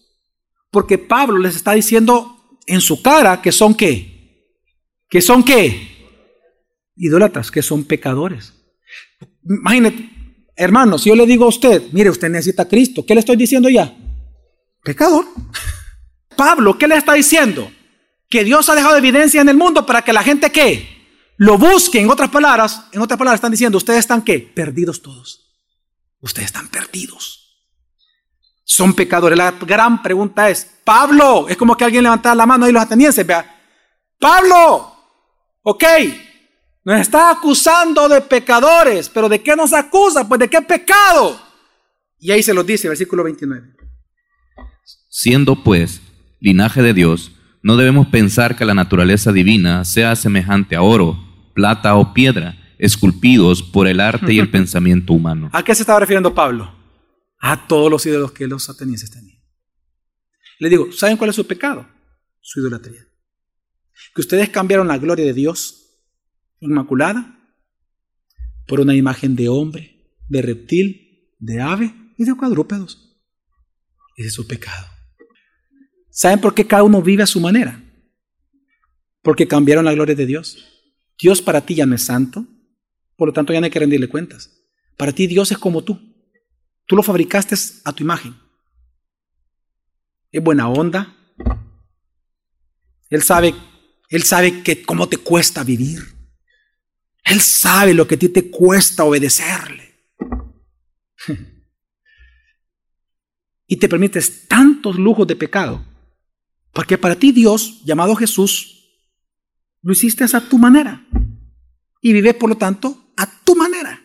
[0.72, 4.58] Porque Pablo les está diciendo en su cara que son qué?
[5.08, 5.88] Que son qué?
[6.96, 8.52] Idólatras, que son pecadores.
[9.44, 10.10] Imagínate,
[10.56, 13.68] hermano, si yo le digo a usted, mire, usted necesita Cristo, ¿qué le estoy diciendo
[13.68, 13.96] ya?
[14.82, 15.26] Pecador.
[16.36, 17.70] Pablo, ¿qué le está diciendo?
[18.32, 20.88] que Dios ha dejado evidencia en el mundo para que la gente que
[21.36, 22.00] lo busque.
[22.00, 24.38] En otras palabras, en otras palabras están diciendo, ustedes están qué?
[24.38, 25.52] Perdidos todos.
[26.18, 27.41] Ustedes están perdidos.
[28.64, 29.36] Son pecadores.
[29.36, 33.26] La gran pregunta es, Pablo, es como que alguien levantara la mano y los atenienses,
[33.26, 33.44] vea,
[34.18, 34.94] Pablo,
[35.62, 35.84] ok,
[36.84, 40.28] nos está acusando de pecadores, pero ¿de qué nos acusa?
[40.28, 41.40] Pues de qué pecado.
[42.18, 43.74] Y ahí se los dice, versículo 29.
[45.08, 46.00] Siendo pues
[46.40, 47.32] linaje de Dios,
[47.62, 51.18] no debemos pensar que la naturaleza divina sea semejante a oro,
[51.54, 55.50] plata o piedra, esculpidos por el arte y el pensamiento humano.
[55.52, 56.81] ¿A qué se estaba refiriendo Pablo?
[57.42, 59.42] A todos los ídolos que los atenienses tenían.
[60.60, 61.88] Le digo, ¿saben cuál es su pecado?
[62.40, 63.04] Su idolatría.
[64.14, 65.82] Que ustedes cambiaron la gloria de Dios
[66.60, 67.36] inmaculada
[68.68, 73.18] por una imagen de hombre, de reptil, de ave y de cuadrúpedos.
[74.16, 74.86] Ese es su pecado.
[76.10, 77.82] ¿Saben por qué cada uno vive a su manera?
[79.20, 80.64] Porque cambiaron la gloria de Dios.
[81.18, 82.46] Dios para ti ya no es santo,
[83.16, 84.62] por lo tanto ya no hay que rendirle cuentas.
[84.96, 86.11] Para ti Dios es como tú.
[86.86, 87.54] Tú lo fabricaste
[87.84, 88.36] a tu imagen.
[90.30, 91.16] Es buena onda.
[93.10, 93.54] Él sabe,
[94.08, 96.00] él sabe que cómo te cuesta vivir.
[97.24, 99.92] Él sabe lo que a ti te cuesta obedecerle.
[103.66, 105.92] y te permites tantos lujos de pecado
[106.72, 108.88] porque para ti Dios, llamado Jesús,
[109.82, 111.06] lo hiciste a tu manera.
[112.00, 114.01] Y vive, por lo tanto, a tu manera.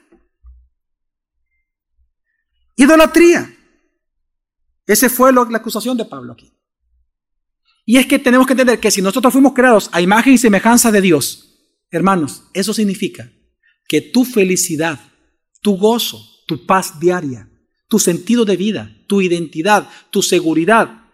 [2.77, 3.53] Idolatría.
[4.85, 6.53] Esa fue la acusación de Pablo aquí.
[7.85, 10.91] Y es que tenemos que entender que si nosotros fuimos creados a imagen y semejanza
[10.91, 13.31] de Dios, hermanos, eso significa
[13.87, 14.99] que tu felicidad,
[15.61, 17.49] tu gozo, tu paz diaria,
[17.87, 21.05] tu sentido de vida, tu identidad, tu seguridad,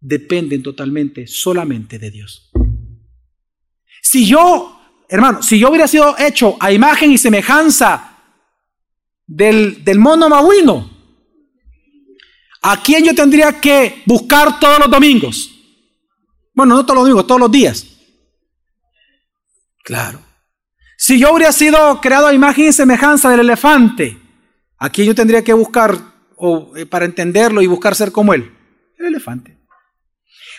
[0.00, 2.50] dependen totalmente solamente de Dios.
[4.00, 8.18] Si yo, hermano, si yo hubiera sido hecho a imagen y semejanza
[9.26, 10.91] del, del mono mahuino,
[12.62, 15.50] ¿a quién yo tendría que buscar todos los domingos?
[16.54, 17.86] Bueno, no todos los domingos, todos los días.
[19.84, 20.20] Claro.
[20.96, 24.16] Si yo hubiera sido creado a imagen y semejanza del elefante,
[24.78, 25.98] aquí yo tendría que buscar,
[26.76, 28.52] eh, para entenderlo y buscar ser como él,
[28.98, 29.58] el elefante.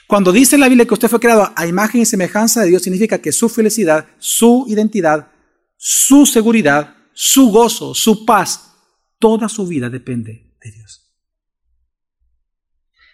[0.06, 3.20] Cuando dice la Biblia que usted fue creado a imagen y semejanza de Dios, significa
[3.20, 5.32] que su felicidad, su identidad,
[5.78, 8.74] su seguridad, su gozo, su paz,
[9.20, 10.53] toda su vida depende.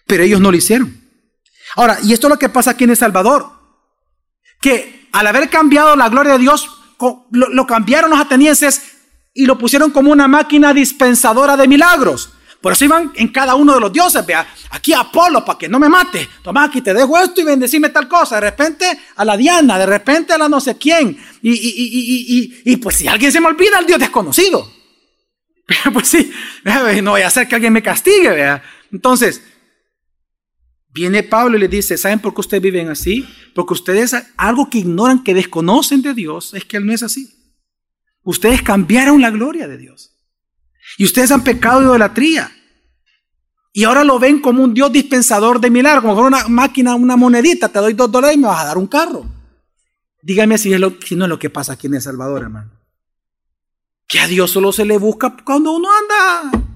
[0.10, 0.99] Pero ellos no lo hicieron.
[1.76, 3.47] Ahora, y esto es lo que pasa aquí en El Salvador,
[4.60, 6.68] que al haber cambiado la gloria de Dios,
[7.30, 8.82] lo, cambiaron los atenienses
[9.36, 12.32] y lo pusieron como una máquina dispensadora de milagros.
[12.60, 15.78] Por eso iban en cada uno de los dioses, vea, aquí Apolo para que no
[15.78, 19.38] me mate, toma aquí te dejo esto y bendecime tal cosa, de repente a la
[19.38, 23.47] Diana, de repente a la no sé quién, y, y pues si alguien se me
[23.47, 24.80] olvida, el Dios desconocido.
[25.93, 26.32] pues sí,
[27.03, 28.64] no voy a hacer que alguien me castigue, vea.
[28.91, 29.41] Entonces,
[30.92, 33.28] Viene Pablo y le dice, ¿saben por qué ustedes viven así?
[33.54, 37.36] Porque ustedes algo que ignoran, que desconocen de Dios, es que Él no es así.
[38.24, 40.16] Ustedes cambiaron la gloria de Dios.
[40.98, 42.52] Y ustedes han pecado de idolatría.
[43.72, 47.70] Y ahora lo ven como un Dios dispensador de milagros, como una máquina, una monedita,
[47.70, 49.26] te doy dos dólares y me vas a dar un carro.
[50.24, 52.72] Dígame si, lo, si no es lo que pasa aquí en El Salvador, hermano.
[54.08, 56.68] Que a Dios solo se le busca cuando uno anda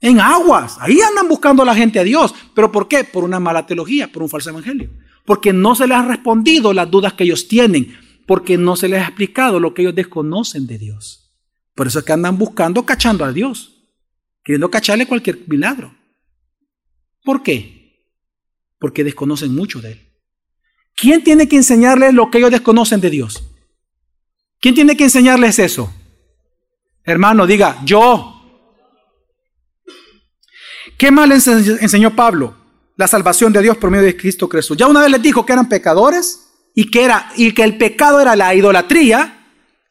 [0.00, 0.76] en aguas.
[0.80, 2.34] Ahí andan buscando a la gente a Dios.
[2.54, 3.04] ¿Pero por qué?
[3.04, 4.90] Por una mala teología, por un falso evangelio.
[5.24, 7.96] Porque no se les ha respondido las dudas que ellos tienen.
[8.26, 11.32] Porque no se les ha explicado lo que ellos desconocen de Dios.
[11.74, 13.74] Por eso es que andan buscando, cachando a Dios.
[14.42, 15.94] Queriendo cacharle cualquier milagro.
[17.24, 18.06] ¿Por qué?
[18.78, 20.08] Porque desconocen mucho de Él.
[20.94, 23.44] ¿Quién tiene que enseñarles lo que ellos desconocen de Dios?
[24.60, 25.92] ¿Quién tiene que enseñarles eso?
[27.04, 28.37] Hermano, diga, yo.
[30.98, 32.56] ¿Qué más les enseñó Pablo?
[32.96, 34.76] La salvación de Dios por medio de Cristo Jesús.
[34.76, 38.20] Ya una vez les dijo que eran pecadores y que, era, y que el pecado
[38.20, 39.46] era la idolatría,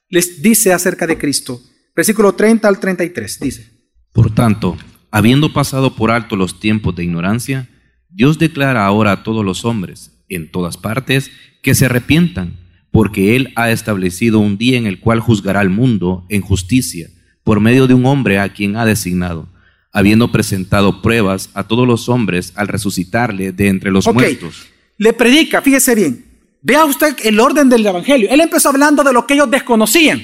[0.09, 1.61] les dice acerca de Cristo.
[1.95, 3.71] Versículo 30 al 33 dice.
[4.11, 4.77] Por tanto,
[5.09, 7.69] habiendo pasado por alto los tiempos de ignorancia,
[8.09, 11.31] Dios declara ahora a todos los hombres, en todas partes,
[11.63, 12.59] que se arrepientan,
[12.91, 17.07] porque Él ha establecido un día en el cual juzgará al mundo en justicia,
[17.45, 19.47] por medio de un hombre a quien ha designado
[19.91, 24.67] habiendo presentado pruebas a todos los hombres al resucitarle de entre los muertos.
[24.97, 26.25] Le predica, fíjese bien.
[26.61, 28.29] Vea usted el orden del Evangelio.
[28.29, 30.21] Él empezó hablando de lo que ellos desconocían.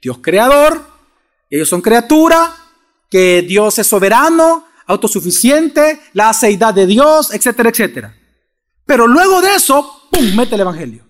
[0.00, 0.86] Dios creador,
[1.50, 2.54] ellos son criatura,
[3.10, 8.16] que Dios es soberano, autosuficiente, la aceidad de Dios, etcétera, etcétera.
[8.86, 11.04] Pero luego de eso, ¡pum!, mete el Evangelio.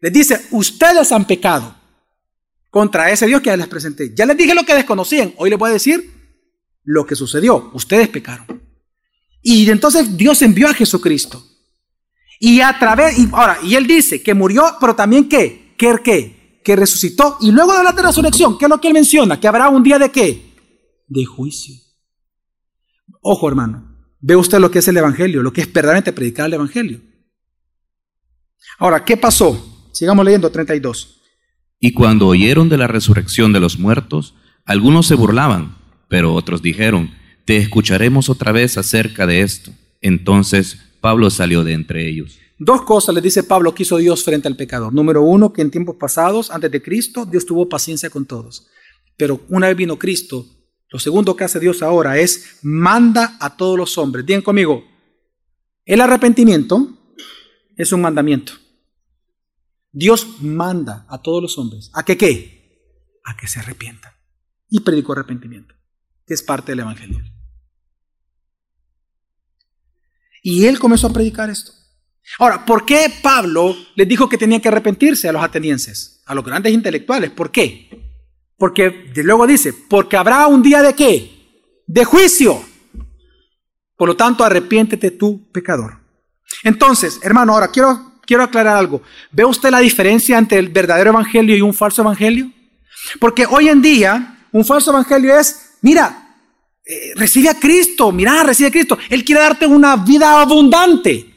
[0.00, 1.74] Les dice, ustedes han pecado
[2.70, 4.12] contra ese Dios que ya les presenté.
[4.14, 5.32] Ya les dije lo que desconocían.
[5.36, 6.13] Hoy les voy a decir
[6.84, 7.70] lo que sucedió.
[7.72, 8.62] Ustedes pecaron.
[9.42, 11.44] Y entonces Dios envió a Jesucristo.
[12.40, 16.60] Y a través, y ahora, y él dice que murió, pero también que, que, que,
[16.64, 17.38] que resucitó.
[17.40, 19.38] Y luego de la resurrección, ¿qué es lo que él menciona?
[19.38, 20.54] Que habrá un día de qué?
[21.06, 21.74] De juicio.
[23.20, 23.94] Ojo, hermano.
[24.20, 27.00] Ve usted lo que es el Evangelio, lo que es verdaderamente predicar el Evangelio.
[28.78, 29.88] Ahora, ¿qué pasó?
[29.92, 31.20] Sigamos leyendo 32.
[31.78, 35.76] Y cuando oyeron de la resurrección de los muertos, algunos se burlaban
[36.14, 37.10] pero otros dijeron,
[37.44, 39.72] te escucharemos otra vez acerca de esto.
[40.00, 42.38] Entonces Pablo salió de entre ellos.
[42.56, 44.94] Dos cosas le dice Pablo que hizo Dios frente al pecador.
[44.94, 48.68] Número uno, que en tiempos pasados, antes de Cristo, Dios tuvo paciencia con todos.
[49.16, 50.46] Pero una vez vino Cristo,
[50.88, 54.24] lo segundo que hace Dios ahora es manda a todos los hombres.
[54.24, 54.84] Digan conmigo,
[55.84, 56.96] el arrepentimiento
[57.76, 58.52] es un mandamiento.
[59.90, 61.90] Dios manda a todos los hombres.
[61.92, 63.18] ¿A que qué?
[63.24, 64.12] A que se arrepientan.
[64.70, 65.74] Y predicó arrepentimiento
[66.26, 67.20] que es parte del Evangelio.
[70.42, 71.72] Y él comenzó a predicar esto.
[72.38, 76.44] Ahora, ¿por qué Pablo les dijo que tenían que arrepentirse a los atenienses, a los
[76.44, 77.30] grandes intelectuales?
[77.30, 77.88] ¿Por qué?
[78.56, 81.82] Porque luego dice, porque habrá un día de qué?
[81.86, 82.62] De juicio.
[83.96, 86.00] Por lo tanto, arrepiéntete tú, pecador.
[86.62, 89.02] Entonces, hermano, ahora quiero, quiero aclarar algo.
[89.30, 92.50] ¿Ve usted la diferencia entre el verdadero evangelio y un falso evangelio?
[93.20, 96.40] Porque hoy en día, un falso evangelio es Mira,
[96.82, 98.96] eh, recibe a Cristo, mira, recibe a Cristo.
[99.10, 101.30] Él quiere darte una vida abundante.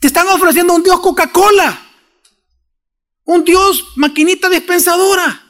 [0.00, 1.80] Te están ofreciendo un Dios Coca-Cola,
[3.22, 5.42] un Dios maquinita dispensadora.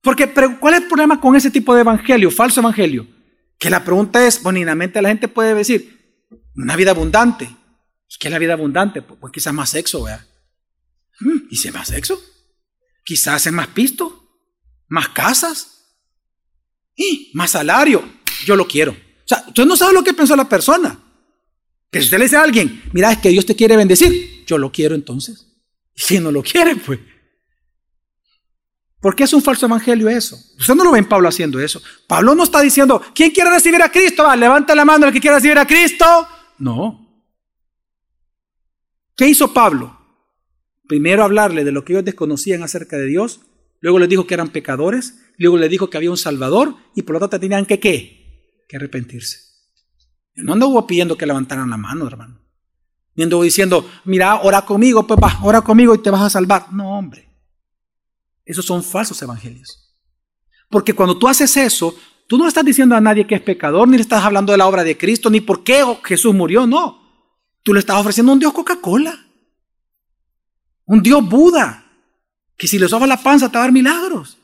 [0.00, 3.06] Porque, ¿cuál es el problema con ese tipo de evangelio, falso evangelio?
[3.60, 6.26] Que la pregunta es, bonitamente la gente puede decir,
[6.56, 7.48] una vida abundante.
[8.18, 9.02] ¿Qué es la vida abundante?
[9.02, 10.26] Pues, pues quizás más sexo, ¿verdad?
[11.20, 12.20] Mm, ¿Y si más sexo?
[13.08, 14.28] Quizás en más pisto,
[14.88, 15.78] más casas,
[16.94, 18.06] y más salario.
[18.44, 18.92] Yo lo quiero.
[18.92, 21.00] O sea, usted no sabe lo que pensó la persona.
[21.90, 24.58] Que si usted le dice a alguien, mira, es que Dios te quiere bendecir, yo
[24.58, 25.46] lo quiero entonces.
[25.94, 27.00] Y si no lo quiere, pues.
[29.00, 30.38] ¿Por qué es un falso evangelio eso?
[30.58, 31.80] Usted no lo ve en Pablo haciendo eso.
[32.06, 34.24] Pablo no está diciendo, ¿quién quiere recibir a Cristo?
[34.24, 36.04] Va, levanta la mano el que quiera recibir a Cristo.
[36.58, 37.24] No.
[39.16, 39.97] ¿Qué hizo Pablo?
[40.88, 43.42] Primero hablarle de lo que ellos desconocían acerca de Dios,
[43.80, 47.12] luego les dijo que eran pecadores, luego les dijo que había un Salvador y por
[47.12, 48.64] lo tanto tenían que qué?
[48.66, 49.38] Que arrepentirse.
[50.36, 52.40] no anduvo pidiendo que levantaran la mano, hermano.
[53.14, 56.72] Ni anduvo diciendo, mira, ora conmigo, pues ora conmigo y te vas a salvar.
[56.72, 57.28] No, hombre.
[58.46, 59.94] Esos son falsos evangelios.
[60.70, 61.94] Porque cuando tú haces eso,
[62.26, 64.66] tú no estás diciendo a nadie que es pecador, ni le estás hablando de la
[64.66, 67.02] obra de Cristo, ni por qué Jesús murió, no.
[67.62, 69.27] Tú le estás ofreciendo a un Dios Coca-Cola.
[70.88, 71.84] Un Dios Buda.
[72.56, 74.36] Que si le soba la panza te va a dar milagros.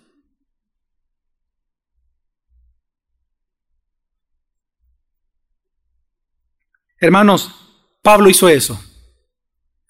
[7.01, 7.51] Hermanos,
[8.03, 8.81] Pablo hizo eso.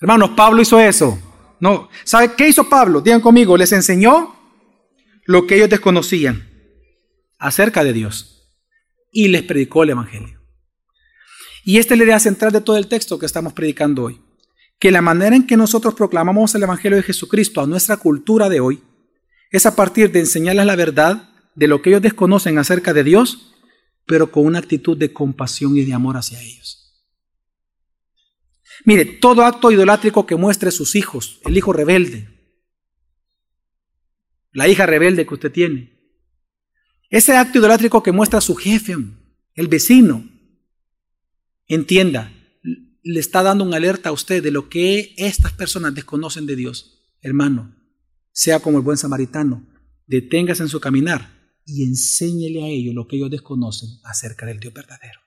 [0.01, 1.19] Hermanos, Pablo hizo eso.
[1.61, 3.01] No, ¿sabe qué hizo Pablo?
[3.01, 4.35] Digan conmigo, les enseñó
[5.25, 6.49] lo que ellos desconocían
[7.39, 8.51] acerca de Dios
[9.13, 10.41] y les predicó el Evangelio.
[11.65, 14.21] Y esta es la idea central de todo el texto que estamos predicando hoy,
[14.85, 18.61] que la manera en que nosotros proclamamos el Evangelio de Jesucristo a nuestra cultura de
[18.61, 18.83] hoy
[19.51, 23.55] es a partir de enseñarles la verdad de lo que ellos desconocen acerca de Dios,
[24.05, 27.03] pero con una actitud de compasión y de amor hacia ellos.
[28.85, 32.29] Mire, todo acto idolátrico que muestre sus hijos, el hijo rebelde,
[34.53, 35.99] la hija rebelde que usted tiene,
[37.09, 38.99] ese acto idolátrico que muestra su jefe,
[39.55, 40.29] el vecino,
[41.69, 42.31] entienda,
[43.05, 47.15] le está dando una alerta a usted de lo que estas personas desconocen de Dios.
[47.21, 47.77] Hermano,
[48.33, 49.65] sea como el buen samaritano,
[50.07, 51.31] deténgase en su caminar
[51.67, 55.21] y enséñele a ellos lo que ellos desconocen acerca del Dios verdadero.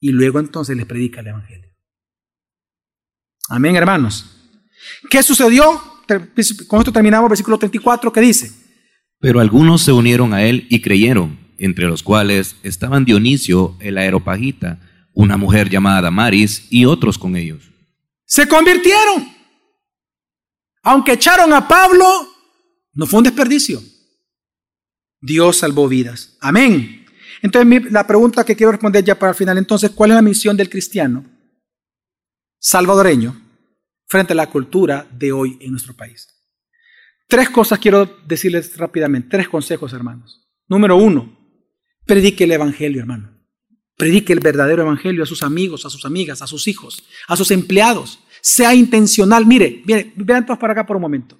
[0.00, 1.74] Y luego entonces les predica el Evangelio.
[3.48, 4.26] Amén, hermanos.
[5.10, 5.82] ¿Qué sucedió?
[6.68, 8.52] Con esto terminamos versículo 34 que dice.
[9.18, 14.78] Pero algunos se unieron a él y creyeron, entre los cuales estaban Dionisio el aeropagita,
[15.16, 17.64] una mujer llamada Damaris y otros con ellos.
[18.26, 19.34] Se convirtieron.
[20.82, 22.06] Aunque echaron a Pablo,
[22.92, 23.82] no fue un desperdicio.
[25.20, 26.36] Dios salvó vidas.
[26.40, 27.06] Amén.
[27.42, 30.56] Entonces la pregunta que quiero responder ya para el final, entonces, ¿cuál es la misión
[30.56, 31.24] del cristiano?
[32.58, 33.40] salvadoreño
[34.08, 36.26] frente a la cultura de hoy en nuestro país.
[37.28, 40.48] Tres cosas quiero decirles rápidamente, tres consejos, hermanos.
[40.66, 41.38] Número uno,
[42.04, 43.35] predique el Evangelio, hermano.
[43.96, 47.50] Predique el verdadero Evangelio a sus amigos, a sus amigas, a sus hijos, a sus
[47.50, 48.20] empleados.
[48.42, 49.46] Sea intencional.
[49.46, 51.38] Mire, mire, vean todos para acá por un momento.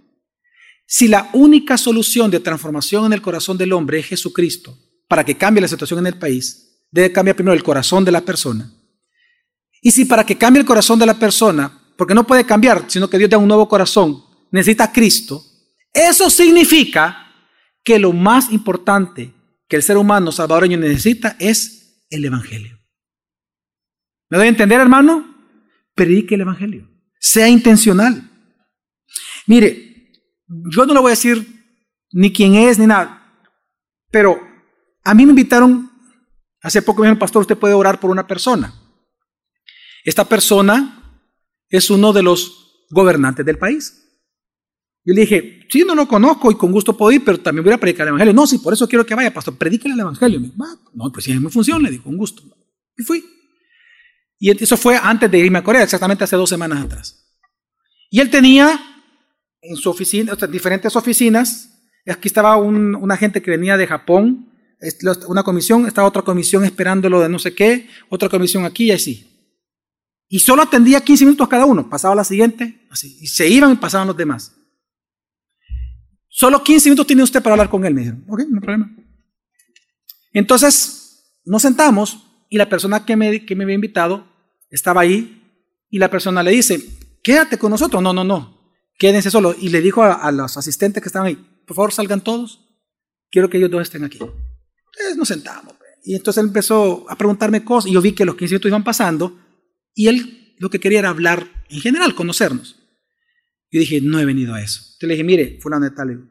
[0.87, 4.79] Si la única solución de transformación en el corazón del hombre es Jesucristo,
[5.09, 8.23] para que cambie la situación en el país, debe cambiar primero el corazón de la
[8.23, 8.73] persona.
[9.83, 13.09] Y si para que cambie el corazón de la persona, porque no puede cambiar, sino
[13.09, 15.45] que Dios da un nuevo corazón, necesita a Cristo,
[15.93, 17.33] eso significa
[17.85, 19.33] que lo más importante
[19.69, 21.37] que el ser humano salvadoreño necesita
[22.11, 22.79] el Evangelio.
[24.29, 25.35] ¿Me doy a entender, hermano?
[25.95, 26.89] Predique el Evangelio.
[27.19, 28.31] Sea intencional.
[29.47, 30.13] Mire,
[30.47, 31.47] yo no le voy a decir
[32.13, 33.45] ni quién es ni nada,
[34.11, 34.41] pero
[35.05, 35.91] a mí me invitaron,
[36.63, 38.73] hace poco me dijeron, pastor, usted puede orar por una persona.
[40.05, 41.23] Esta persona
[41.69, 44.06] es uno de los gobernantes del país.
[45.07, 47.73] Yo le dije, sí, no lo conozco y con gusto puedo ir, pero también voy
[47.73, 48.35] a predicar el Evangelio.
[48.35, 50.41] No, sí, por eso quiero que vaya, pastor, predíquele el Evangelio.
[50.95, 52.43] No, pues sí, es mi función, le digo, con gusto.
[52.99, 53.25] Y fui.
[54.41, 57.25] Y eso fue antes de irme a Corea, exactamente hace dos semanas atrás.
[58.11, 58.81] Y él tenía
[59.63, 61.71] en su oficina, o sea, diferentes oficinas.
[62.09, 64.53] Aquí estaba un, una gente que venía de Japón,
[65.29, 69.37] una comisión, estaba otra comisión esperándolo de no sé qué, otra comisión aquí y así.
[70.29, 71.89] Y solo atendía 15 minutos cada uno.
[71.89, 73.17] Pasaba la siguiente, así.
[73.21, 74.56] Y se iban y pasaban los demás.
[76.39, 78.23] Solo 15 minutos tiene usted para hablar con él, me dijeron.
[78.29, 78.95] Ok, no hay problema.
[80.35, 84.29] Entonces, nos sentamos y la persona que me, había invitado
[84.69, 85.43] estaba ahí
[85.89, 86.79] y la persona le dice,
[87.23, 88.03] quédate con nosotros.
[88.03, 89.57] No, no, no, quédense solo.
[89.59, 92.61] Y le dijo a, los asistentes que estaban ahí, por favor salgan todos,
[93.31, 94.19] quiero que ellos dos estén aquí.
[94.19, 95.73] Entonces nos sentamos.
[96.05, 98.85] Y entonces él empezó a preguntarme cosas y yo vi que los 15 minutos iban
[98.85, 99.41] pasando
[99.95, 102.86] y él lo que quería era hablar en general, conocernos.
[103.71, 104.81] Yo dije, no he venido a eso.
[104.81, 106.31] Entonces le dije, mire, fulano de tal,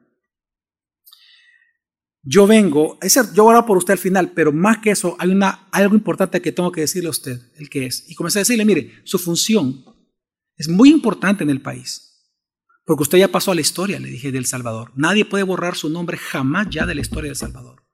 [2.27, 2.97] yo vengo,
[3.33, 6.41] yo voy a por usted al final, pero más que eso, hay una, algo importante
[6.41, 8.09] que tengo que decirle a usted, el que es.
[8.09, 9.85] Y comencé a decirle, mire, su función
[10.57, 12.33] es muy importante en el país,
[12.83, 14.91] porque usted ya pasó a la historia, le dije, del Salvador.
[14.95, 17.85] Nadie puede borrar su nombre jamás ya de la historia del Salvador.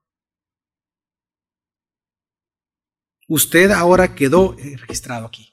[3.34, 5.51] usted ahora quedó eh, registrado aquí.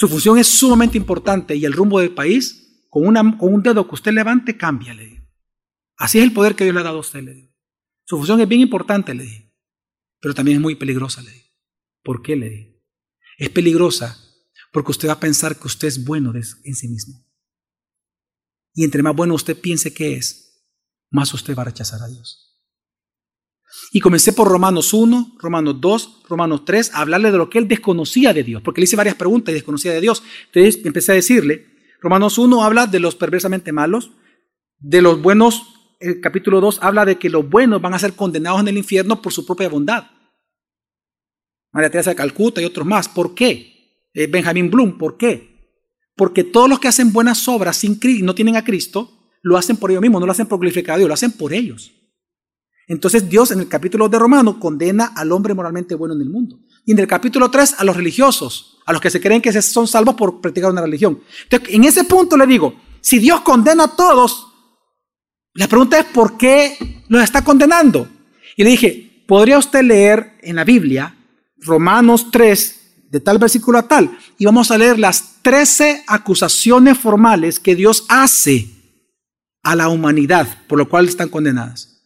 [0.00, 4.12] Su función es sumamente importante y el rumbo del país, con, un dedo que usted
[4.12, 5.26] levante, cambia, le digo.
[5.98, 7.54] Así es el poder que Dios le ha dado a usted, le digo.
[8.06, 9.52] Su función es bien importante, le digo,
[10.18, 11.48] pero también es muy peligrosa, le digo.
[12.02, 12.82] ¿Por qué, le digo?
[13.36, 14.18] Es peligrosa
[14.72, 17.22] porque usted va a pensar que usted es bueno en sí mismo.
[18.72, 20.64] Y entre más bueno usted piense que es,
[21.10, 22.49] más usted va a rechazar a Dios.
[23.92, 27.68] Y comencé por Romanos 1, Romanos 2, Romanos 3, a hablarle de lo que él
[27.68, 30.22] desconocía de Dios, porque le hice varias preguntas y desconocía de Dios.
[30.46, 31.66] Entonces empecé a decirle,
[32.00, 34.12] Romanos 1 habla de los perversamente malos,
[34.78, 35.62] de los buenos,
[36.00, 39.20] el capítulo 2 habla de que los buenos van a ser condenados en el infierno
[39.20, 40.04] por su propia bondad.
[41.72, 43.08] María Teresa de Calcuta y otros más.
[43.08, 44.08] ¿Por qué?
[44.12, 45.50] Eh, Benjamín Bloom, ¿por qué?
[46.16, 49.76] Porque todos los que hacen buenas obras sin y no tienen a Cristo, lo hacen
[49.76, 51.92] por ellos mismos, no lo hacen por glorificar a Dios, lo hacen por ellos.
[52.90, 56.58] Entonces Dios en el capítulo de Romano condena al hombre moralmente bueno en el mundo.
[56.84, 59.86] Y en el capítulo 3 a los religiosos, a los que se creen que son
[59.86, 61.20] salvos por practicar una religión.
[61.44, 64.48] Entonces, en ese punto le digo, si Dios condena a todos,
[65.54, 68.08] la pregunta es ¿por qué los está condenando?
[68.56, 71.16] Y le dije, ¿podría usted leer en la Biblia
[71.58, 74.18] Romanos 3, de tal versículo a tal?
[74.36, 78.68] Y vamos a leer las 13 acusaciones formales que Dios hace
[79.62, 81.99] a la humanidad, por lo cual están condenadas.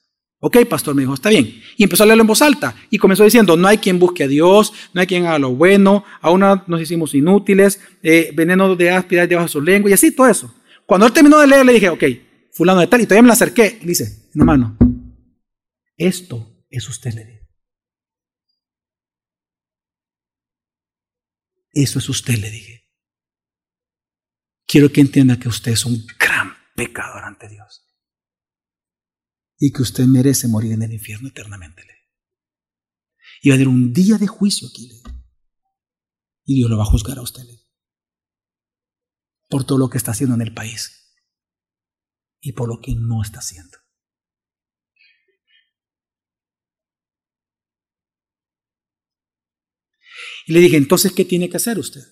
[0.47, 1.63] Ok, pastor, me dijo, está bien.
[1.79, 2.77] Y empezó a leerlo en voz alta.
[2.91, 6.05] Y comenzó diciendo, no hay quien busque a Dios, no hay quien haga lo bueno,
[6.21, 10.29] aún nos hicimos inútiles, eh, veneno de áspida debajo de su lengua, y así todo
[10.29, 10.55] eso.
[10.85, 12.05] Cuando él terminó de leer, le dije, ok,
[12.53, 13.79] fulano de tal, y todavía me la acerqué.
[13.81, 14.77] Y dice, en la mano,
[15.97, 17.49] esto es usted, le dije.
[21.73, 22.91] Eso es usted, le dije.
[24.67, 27.84] Quiero que entienda que usted es un gran pecador ante Dios
[29.67, 31.87] y que usted merece morir en el infierno eternamente.
[33.41, 35.03] Y va a haber un día de juicio aquí.
[36.45, 37.45] Y Dios lo va a juzgar a usted.
[39.49, 41.17] Por todo lo que está haciendo en el país.
[42.43, 43.79] Y por lo que no está haciendo.
[50.45, 52.03] Y le dije, entonces, ¿qué tiene que hacer usted?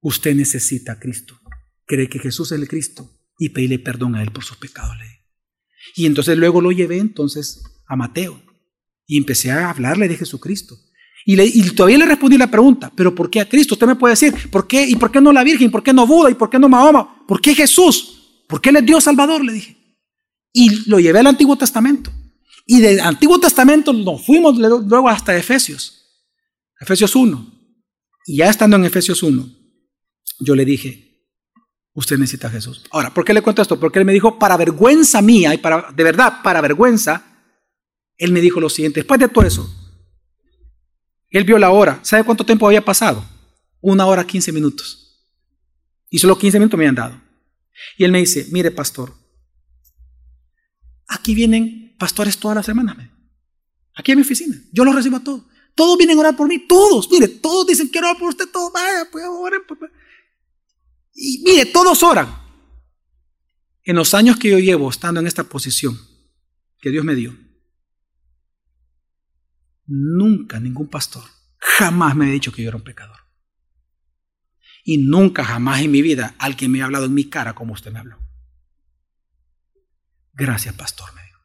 [0.00, 1.38] Usted necesita a Cristo.
[1.84, 4.96] Cree que Jesús es el Cristo y pedirle perdón a Él por sus pecados.
[5.94, 8.42] Y entonces luego lo llevé entonces a Mateo
[9.06, 10.76] y empecé a hablarle de Jesucristo.
[11.24, 13.74] Y, le, todavía le respondí la pregunta, pero ¿por qué a Cristo?
[13.74, 14.84] Usted me puede decir, ¿por qué?
[14.84, 15.70] ¿Y por qué no la Virgen?
[15.70, 16.30] ¿Por qué no Buda?
[16.30, 17.26] ¿Y por qué no Mahoma?
[17.26, 18.44] ¿Por qué Jesús?
[18.46, 19.44] ¿Por qué Él es Dios Salvador?
[19.44, 19.76] Le dije.
[20.52, 22.10] Y lo llevé al Antiguo Testamento.
[22.66, 25.98] Y del Antiguo Testamento nos fuimos luego hasta Efesios.
[26.80, 27.58] Efesios 1.
[28.26, 29.48] Y ya estando en Efesios 1,
[30.40, 31.07] yo le dije,
[31.94, 32.84] Usted necesita a Jesús.
[32.90, 33.78] Ahora, ¿por qué le cuento esto?
[33.78, 37.24] Porque él me dijo, para vergüenza mía y para, de verdad, para vergüenza,
[38.16, 39.68] él me dijo lo siguiente, después de todo eso,
[41.30, 42.00] él vio la hora.
[42.02, 43.24] ¿Sabe cuánto tiempo había pasado?
[43.80, 45.26] Una hora, quince minutos.
[46.10, 47.20] Y solo quince minutos me habían dado.
[47.96, 49.14] Y él me dice, mire, pastor,
[51.06, 52.96] aquí vienen pastores todas las semanas.
[53.94, 54.56] Aquí en mi oficina.
[54.72, 55.42] Yo los recibo a todos.
[55.74, 56.66] Todos vienen a orar por mí.
[56.66, 57.10] Todos.
[57.10, 58.48] Mire, todos dicen, quiero orar por usted.
[58.52, 59.60] Todos, vaya, pues oren.
[59.66, 59.90] Pues, pues".
[61.20, 62.28] Y mire, todos oran.
[63.82, 65.98] En los años que yo llevo estando en esta posición
[66.78, 67.36] que Dios me dio,
[69.86, 71.24] nunca ningún pastor
[71.58, 73.18] jamás me ha dicho que yo era un pecador.
[74.84, 77.90] Y nunca jamás en mi vida alguien me ha hablado en mi cara como usted
[77.90, 78.16] me habló.
[80.34, 81.40] Gracias, pastor, me dijo.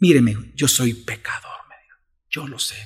[0.00, 1.98] Míreme, yo soy pecador, me dijo.
[2.28, 2.76] Yo lo sé.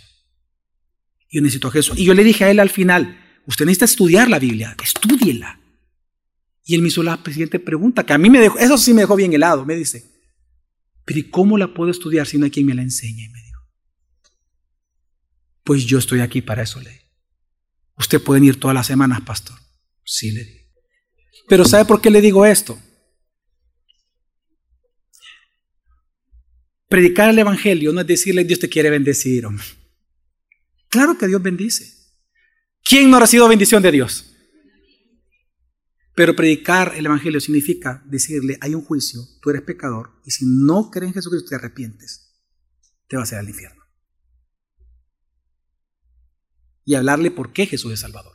[1.28, 1.98] Yo necesito a Jesús.
[1.98, 5.58] Y yo le dije a él al final, Usted necesita estudiar la Biblia, estúdiela.
[6.64, 9.00] Y él me hizo la siguiente pregunta, que a mí me dejó, eso sí me
[9.00, 10.04] dejó bien helado, me dice,
[11.06, 13.30] pero ¿y cómo la puedo estudiar si no hay quien me la enseñe?
[13.30, 13.62] Me dijo,
[15.64, 17.08] pues yo estoy aquí para eso, le
[17.96, 19.58] Usted puede ir todas las semanas, pastor.
[20.04, 20.68] Sí, le digo.
[21.48, 22.78] Pero ¿sabe por qué le digo esto?
[26.86, 29.46] Predicar el Evangelio no es decirle Dios te quiere bendecir.
[30.90, 31.97] Claro que Dios bendice.
[32.88, 34.34] ¿Quién no ha recibido bendición de Dios?
[36.14, 40.90] Pero predicar el Evangelio significa decirle, hay un juicio, tú eres pecador, y si no
[40.90, 42.34] crees en Jesucristo te arrepientes,
[43.06, 43.82] te vas a ir al infierno.
[46.86, 48.32] Y hablarle por qué Jesús es Salvador.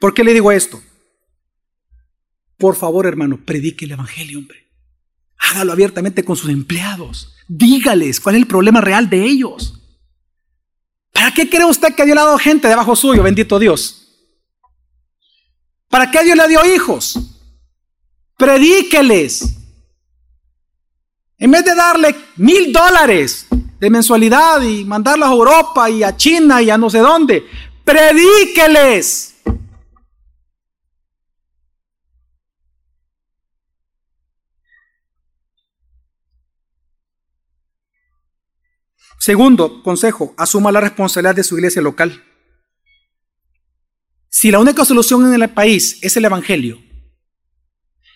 [0.00, 0.82] ¿Por qué le digo esto?
[2.58, 4.70] Por favor, hermano, predique el Evangelio, hombre.
[5.38, 7.34] Hágalo abiertamente con sus empleados.
[7.48, 9.83] Dígales cuál es el problema real de ellos.
[11.14, 13.22] ¿Para qué cree usted que Dios le ha dado gente debajo suyo?
[13.22, 14.08] Bendito Dios.
[15.88, 17.16] ¿Para qué Dios le dio hijos?
[18.36, 19.54] Predíqueles.
[21.38, 23.46] En vez de darle mil dólares
[23.78, 27.46] de mensualidad y mandarlos a Europa y a China y a no sé dónde,
[27.84, 29.33] predíqueles.
[39.24, 42.22] Segundo consejo, asuma la responsabilidad de su iglesia local.
[44.28, 46.78] Si la única solución en el país es el Evangelio,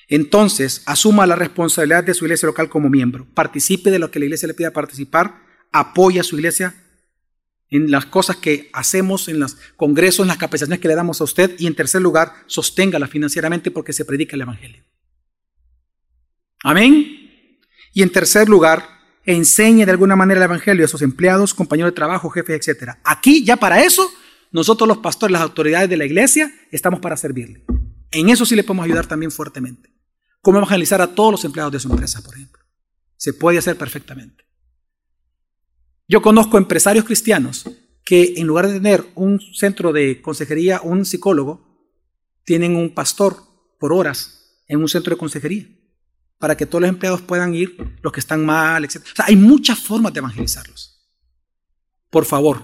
[0.08, 3.26] entonces asuma la responsabilidad de su iglesia local como miembro.
[3.32, 6.74] Participe de lo que la iglesia le pida participar, apoya a su iglesia
[7.70, 11.24] en las cosas que hacemos, en los congresos, en las capacitaciones que le damos a
[11.24, 14.84] usted y en tercer lugar, sosténgala financieramente porque se predica el Evangelio.
[16.62, 17.62] Amén.
[17.94, 18.97] Y en tercer lugar,
[19.28, 22.92] enseñe de alguna manera el Evangelio a sus empleados, compañeros de trabajo, jefes, etc.
[23.04, 24.10] Aquí ya para eso,
[24.52, 27.62] nosotros los pastores, las autoridades de la iglesia, estamos para servirle.
[28.10, 29.92] En eso sí le podemos ayudar también fuertemente.
[30.40, 32.62] ¿Cómo evangelizar a todos los empleados de su empresa, por ejemplo?
[33.18, 34.44] Se puede hacer perfectamente.
[36.08, 37.68] Yo conozco empresarios cristianos
[38.06, 41.86] que en lugar de tener un centro de consejería, un psicólogo,
[42.44, 43.36] tienen un pastor
[43.78, 45.77] por horas en un centro de consejería
[46.38, 48.96] para que todos los empleados puedan ir, los que están mal, etc.
[48.96, 51.08] O sea, hay muchas formas de evangelizarlos.
[52.10, 52.62] Por favor,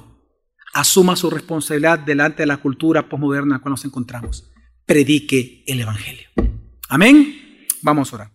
[0.72, 4.50] asuma su responsabilidad delante de la cultura posmoderna con la que nos encontramos.
[4.86, 6.28] Predique el Evangelio.
[6.88, 7.66] Amén.
[7.82, 8.33] Vamos a orar.